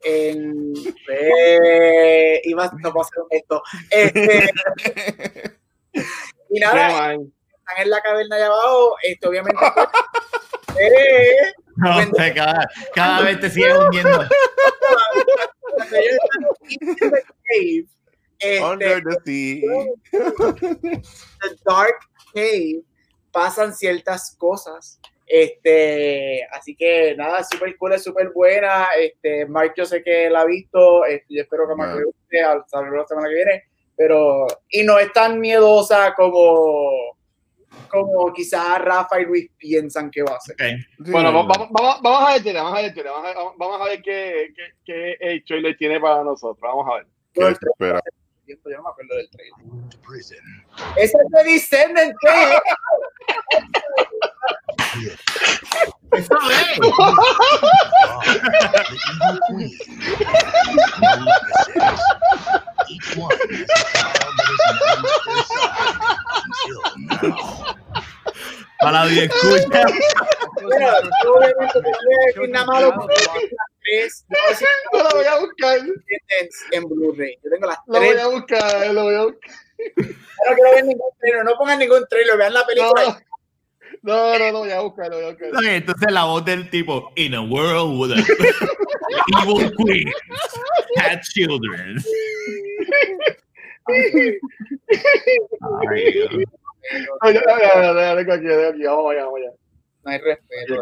[0.03, 0.73] en.
[1.09, 3.61] Eh, iba, no puedo hacer esto.
[3.89, 4.51] Este,
[6.49, 7.31] y nada, están
[7.77, 9.59] en la caverna allá abajo, este, obviamente.
[9.75, 14.23] pues, eh, No, Cuando- sé, cada, cada vez te sigues hundiendo.
[17.49, 19.61] este, Under the sea.
[20.11, 21.95] the dark
[22.33, 22.81] cave,
[23.31, 24.99] pasan ciertas cosas.
[25.31, 28.87] Este, así que nada, súper cool, es súper buena.
[28.99, 31.05] Este, Mark, yo sé que la ha visto.
[31.05, 33.63] Este, yo espero que Mark le guste al salir la semana que viene.
[33.95, 37.15] Pero, y no es tan miedosa como,
[37.89, 40.55] como quizás Rafa y Luis piensan que va a ser.
[40.57, 41.11] Sí.
[41.11, 43.83] Bueno, va- vamos, vamos, vamos a ver, vamos a ver, vamos a ver, vamos a
[43.89, 46.59] ver qué, qué, qué el trailer tiene para nosotros.
[46.61, 47.07] Vamos a ver.
[47.33, 47.41] ¿Qué
[48.53, 48.75] espera?
[48.75, 49.29] Yo no me acuerdo del.
[68.79, 69.83] Para la escucha.
[70.61, 70.87] Bueno,
[71.23, 74.25] yo obviamente te voy a decir nada malo porque yo tengo las tres.
[74.93, 75.79] Yo lo voy a buscar,
[76.71, 77.37] en Blu-ray.
[77.43, 78.21] Yo tengo las lo voy tres.
[78.21, 79.51] a buscar, lo voy a buscar.
[79.87, 81.43] No quiero ver ningún trailer.
[81.45, 82.37] No pongan ningún trailer.
[82.37, 83.23] Vean la película.
[84.01, 85.49] No, no, no, lo voy a buscar, lo voy a buscar.
[85.65, 88.21] Entonces la voz del tipo, in a world with a
[89.41, 90.11] evil queen
[90.97, 91.97] had children.
[97.21, 98.11] Ay, ya, ya, ya, ya.
[100.03, 100.81] No hay respeto.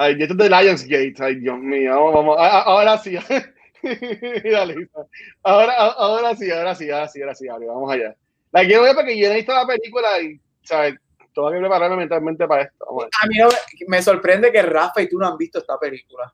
[0.00, 3.10] Ay, esto es de Lionsgate, ay, Dios mío, vamos, vamos, Ah, ah, ahora sí.
[3.82, 5.06] Lisa.
[5.42, 8.14] Ahora, ah, ahora sí, ahora sí, ahora sí, ahora sí, vamos allá.
[8.52, 10.94] La quiero ver porque yo he visto la película y, ¿sabes?
[11.34, 12.86] Tengo que prepararme mentalmente para esto.
[12.88, 13.38] A mí
[13.88, 16.32] me sorprende que Rafa y tú no han visto esta película.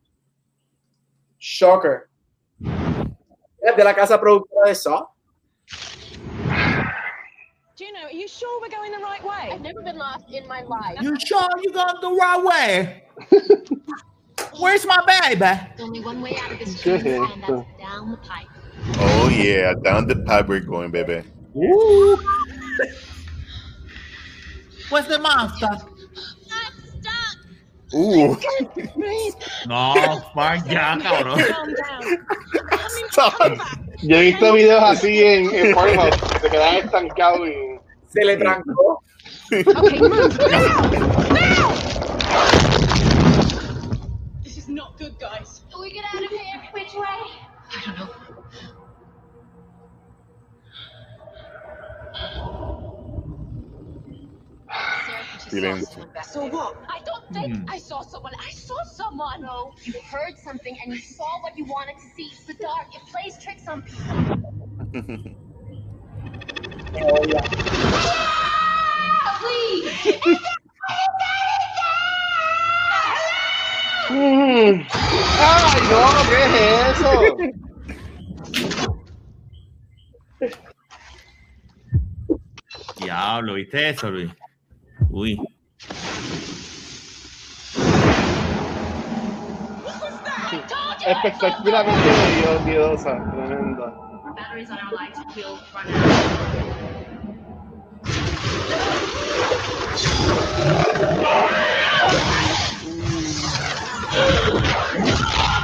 [1.38, 2.02] Shocker.
[3.62, 5.08] Es de la casa productora de Saw.
[8.24, 9.52] You sure we're going the right way?
[9.52, 10.96] I've never been lost in my life.
[11.02, 13.04] You sure you're going the right way?
[14.60, 15.40] Where's my baby?
[15.40, 18.46] There's only one way out of this ¿Qué and that's down the pipe.
[18.96, 21.22] Oh yeah, down the pipe we're going, baby.
[21.54, 22.16] Ooh.
[24.88, 25.66] Where's the monster?
[25.66, 25.82] I'm
[27.00, 27.36] stuck.
[27.92, 28.36] Uh,
[29.66, 29.94] No,
[30.34, 31.38] fuck ya, cabrón.
[31.46, 32.26] Calm down.
[32.72, 33.36] I'm in Stop.
[33.36, 33.64] trouble.
[34.02, 37.73] Yo he visto videos así en, en Pornhub que se quedan estancados y
[38.14, 39.02] Se le trancó.
[39.50, 40.88] Okay, move now!
[41.32, 41.74] Now!
[44.44, 45.62] This is not good, guys.
[45.68, 46.62] Can we get out of here?
[46.72, 47.02] Which way?
[47.02, 48.08] I don't know.
[55.48, 56.06] Silencio.
[56.24, 56.76] So what?
[56.88, 58.32] I don't think I saw someone.
[58.38, 59.42] I saw someone.
[59.42, 62.30] No, you heard something and you saw what you wanted to see.
[62.30, 62.94] It's the dark.
[62.94, 65.44] It plays tricks on people.
[67.02, 67.24] Oh.
[74.10, 74.86] Mm.
[75.40, 76.02] ¡Ay, no!
[76.28, 76.52] ¿Qué es
[76.92, 77.10] eso?
[83.00, 84.30] Diablo, ¿viste eso, Luis?
[85.10, 85.40] Uy.
[91.06, 92.10] Espectacularmente
[92.64, 93.92] miedosa, tremenda.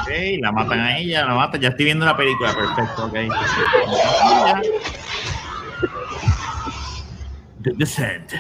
[0.01, 0.09] Ok,
[0.41, 1.61] la matan a ella, la matan.
[1.61, 3.15] Ya estoy viendo la película, perfecto, ok.
[7.63, 8.33] The Descent.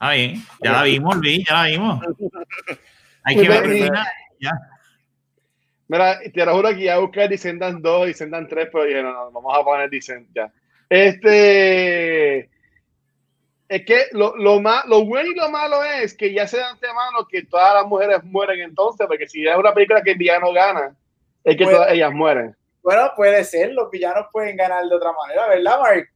[0.00, 2.00] Bien, ya la vimos, Luis, ya la vimos.
[3.24, 4.06] Hay que ver final,
[4.40, 4.52] ya.
[5.88, 9.30] Mira, te lo juro que ya busqué Descendant 2, Descendant 3, pero dije, no, no,
[9.32, 10.52] vamos a poner Descent ya.
[10.88, 12.50] Este.
[13.68, 16.70] Es que lo, lo, ma- lo bueno y lo malo es que ya se da
[16.70, 20.52] antemano que todas las mujeres mueren entonces, porque si es una película que el villano
[20.52, 20.94] gana,
[21.42, 21.78] es que Bueno.
[21.80, 22.56] todas ellas mueren.
[22.82, 26.08] Bueno, puede ser, los villanos pueden ganar de otra manera, ¿verdad, Mark?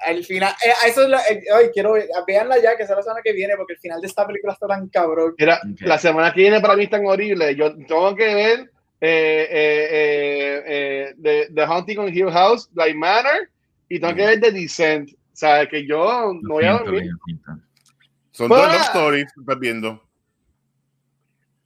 [0.00, 1.94] Al final, eh, eso es eh, ay, quiero,
[2.26, 4.66] veanla ya, que sea la semana que viene, porque el final de esta película está
[4.66, 5.34] tan cabrón.
[5.38, 7.56] Mira, la semana que viene para mí es tan horrible.
[7.56, 8.60] Yo tengo que ver
[9.00, 13.48] eh, eh, eh, eh, The, The Haunting on Hill House, Blind Manor,
[13.88, 15.10] y tengo que ver The Descent.
[15.10, 17.10] O sea, que yo no voy a dormir.
[18.32, 20.02] Son dos stories que estás viendo.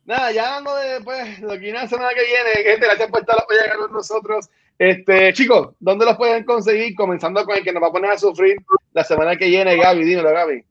[0.05, 3.21] Nada, ya no de pues, lo que viene la semana que viene, gente, gracias por
[3.21, 4.51] estar acá con nosotros.
[4.79, 6.95] Este, chicos, ¿dónde los pueden conseguir?
[6.97, 8.57] Comenzando con el que nos va a poner a sufrir
[8.93, 10.65] la semana que viene, Gaby, dímelo, Gaby.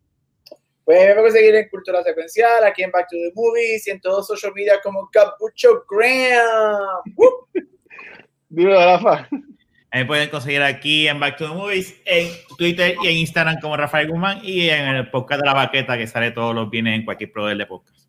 [0.83, 4.01] Pues me pueden seguir en Cultura Secuencial, aquí en Back to the Movies y en
[4.01, 7.03] todos social media como Capucho Graham.
[8.49, 9.29] Dímelo, Rafa.
[9.93, 13.17] A mí me pueden conseguir aquí en Back to the Movies, en Twitter y en
[13.17, 16.69] Instagram como Rafael Guzmán y en el podcast de la baqueta que sale todos los
[16.69, 18.07] viernes en cualquier proveedor de podcast.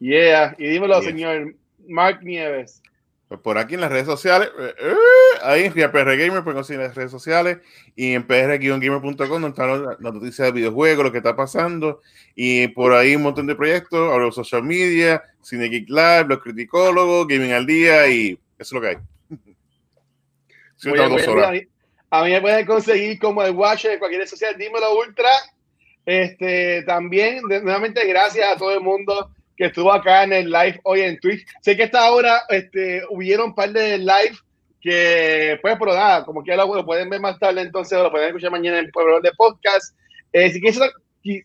[0.00, 1.06] Yeah, y dímelo, Yes.
[1.06, 1.54] señor
[1.86, 2.82] Mark Nieves.
[3.28, 4.94] Pues por aquí en las redes sociales, eh, eh,
[5.42, 7.58] ahí en PR Gamer pueden conseguir en las redes sociales
[7.96, 12.02] y en pr-gamer.com donde están las noticias de videojuegos, lo que está pasando
[12.34, 16.40] y por ahí un montón de proyectos, ahora los social media, Cine Geek Live, los
[16.40, 18.96] criticólogos, Gaming al Día y eso es lo que hay.
[20.84, 21.50] Sí, bien, dos horas.
[21.52, 21.68] bien.
[22.10, 25.30] A mí me pueden conseguir como el Watcher de cualquier social, dímelo Ultra.
[26.06, 31.00] Este, también, nuevamente, gracias a todo el mundo que estuvo acá en el live hoy
[31.00, 31.46] en Twitch.
[31.62, 34.36] Sé que esta hora este, hubieron un par de live
[34.80, 38.28] que, pues, pero nada, como que lo, lo pueden ver más tarde, entonces lo pueden
[38.28, 39.96] escuchar mañana en el programa de podcast.
[40.32, 40.80] Eh, si quieres,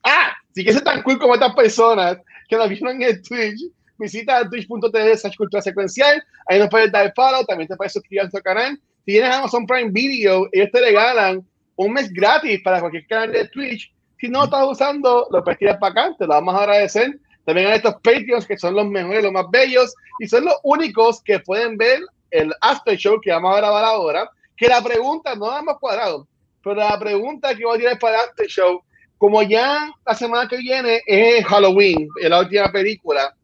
[0.04, 2.18] ah, si quieres ser tan cool como estas personas
[2.50, 7.46] que nos vieron en Twitch, visita twitch.tv slash cultura secuencial, ahí nos puedes dar follow,
[7.46, 8.80] también te puedes suscribir a nuestro canal.
[9.10, 11.44] Tienes Amazon Prime Video, ellos te regalan
[11.76, 13.92] un mes gratis para cualquier canal de Twitch.
[14.20, 17.20] Si no estás usando, lo puedes para acá, te lo vamos a agradecer.
[17.44, 21.24] También a estos Patreons que son los mejores, los más bellos y son los únicos
[21.24, 24.30] que pueden ver el after show que vamos a grabar ahora.
[24.56, 26.28] Que la pregunta, no la hemos cuadrado,
[26.64, 28.84] pero la pregunta que voy a tirar para el after show,
[29.18, 33.36] como ya la semana que viene es Halloween, la última película,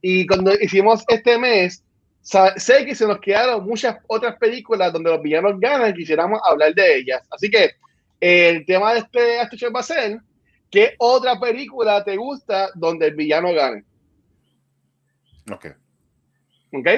[0.00, 1.82] y cuando hicimos este mes,
[2.56, 6.96] sé que se nos quedaron muchas otras películas donde los villanos ganan, quisiéramos hablar de
[6.98, 7.22] ellas.
[7.30, 7.72] Así que
[8.20, 10.18] el tema de este after show va a ser
[10.70, 13.84] ¿qué otra película te gusta donde el villano gane?
[15.50, 15.66] Ok.
[16.74, 16.88] ¿Ok?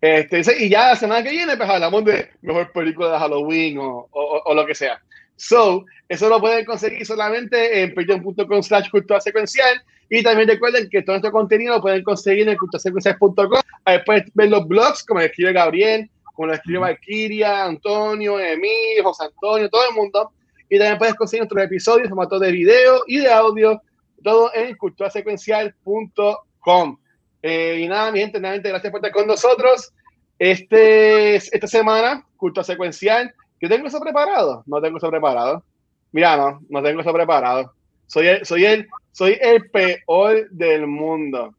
[0.00, 4.08] Este, y ya la semana que viene, pues hablamos de mejor película de Halloween o,
[4.10, 5.00] o- o lo que sea.
[5.36, 9.80] So, eso lo pueden conseguir solamente en patreon.com slash cultura secuencial.
[10.10, 13.60] Y también recuerden que todo nuestro contenido lo pueden conseguir en culturasecuencial.com.
[13.84, 19.26] Ahí pueden ver los blogs, como escribe Gabriel, como lo escribe Valkyria, Antonio, Emil, José
[19.26, 20.32] Antonio, todo el mundo.
[20.68, 23.80] Y también puedes conseguir nuestros episodios en formato de video y de audio,
[24.22, 26.98] todo en culturasecuencial.com.
[27.42, 29.92] Eh, y nada, mi gente, nuevamente gracias por estar con nosotros.
[30.38, 33.32] Este, esta semana, culto secuencial.
[33.60, 34.64] ¿Yo tengo eso preparado?
[34.66, 35.62] No tengo eso preparado.
[36.10, 37.72] Mira, no, no tengo eso preparado.
[38.10, 41.54] Soy el, soy el, soy el peor del mundo.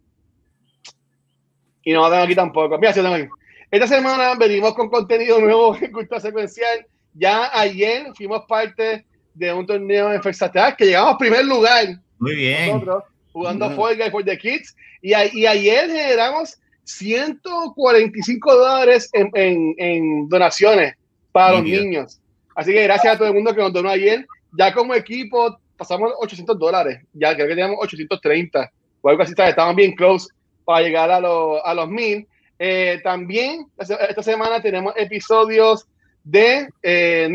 [1.83, 2.77] Y no lo tengo aquí tampoco.
[2.77, 3.27] Mira, sí tengo aquí.
[3.71, 6.85] Esta semana venimos con contenido nuevo en Cultura Secuencial.
[7.13, 11.85] Ya ayer fuimos parte de un torneo en Attack que llegamos a primer lugar.
[12.19, 12.67] Muy bien.
[12.73, 13.75] Nosotros, jugando Ujú.
[13.75, 14.75] Fall Guys for the Kids.
[15.01, 20.95] Y, a- y ayer generamos 145 dólares en, en- en donaciones
[21.31, 21.83] para los Nítido.
[21.83, 22.19] niños.
[22.55, 24.25] Así que gracias a todo el mundo que nos donó ayer.
[24.57, 27.01] Ya como equipo pasamos 800 dólares.
[27.11, 28.71] Ya creo que teníamos 830
[29.01, 29.33] o algo así.
[29.35, 30.27] Estaban bien close
[30.63, 32.27] para llegar a, los- a los 1000.
[32.59, 35.87] Eh, también esta semana tenemos episodios
[36.23, 37.27] de eh,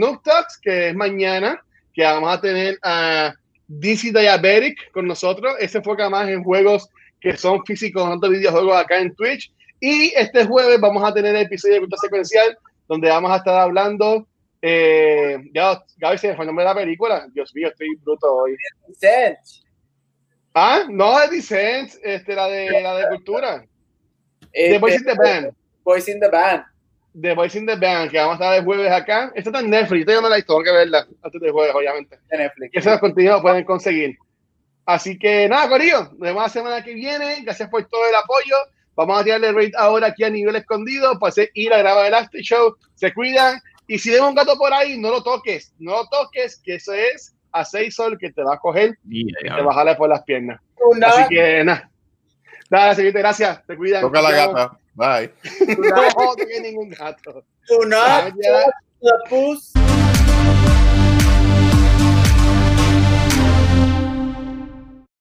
[0.63, 1.61] que es mañana,
[1.93, 3.35] que vamos a tener a
[3.67, 5.57] DC Diabetic con nosotros.
[5.59, 6.89] Ese se enfoca más en juegos
[7.21, 9.53] que son físicos, no de videojuegos acá en Twitch.
[9.81, 12.57] Y este jueves vamos a tener el episodio de Cultura Secuencial,
[12.87, 14.25] donde vamos a estar hablando.
[14.63, 17.27] Eh, ya, Gaby se fue el nombre de la película.
[17.33, 18.57] Dios mío, estoy bruto hoy.
[18.89, 19.39] Vicente.
[20.55, 23.67] Ah, no, es Descent, este, la de la de cultura.
[24.53, 25.51] The Este, Boys in the Band.
[25.85, 26.65] Boys in the Band.
[27.21, 29.33] The Boys in the Band, que vamos a estar el jueves acá.
[29.35, 32.19] Esta está en Netflix, todavía no la tengo que verla antes del jueves, obviamente.
[32.31, 32.73] de Netflix.
[32.73, 34.17] que esos contenidos pueden conseguir.
[34.87, 37.43] Así que nada, Corillo, nos vemos la semana que viene.
[37.43, 38.57] Gracias por todo el apoyo.
[38.95, 42.15] Vamos a tirarle rate ahora aquí a nivel escondido para hacer ir a grabar el
[42.15, 42.75] after show.
[42.95, 43.61] Se cuidan.
[43.89, 45.73] Y si ves un gato por ahí, no lo toques.
[45.79, 49.31] No lo toques, que eso es a seis sol que te va a coger Y,
[49.31, 50.61] y te va a jalar por las piernas.
[50.79, 51.91] Una, Así que nada.
[52.69, 53.67] Nada, señorita, gracias.
[53.67, 54.03] Te cuidan.
[54.03, 54.79] Toca la gata.
[54.95, 55.33] Bye.
[55.79, 57.45] No toque ningún gato.
[57.81, 58.65] una, ya.
[59.01, 59.73] the puss.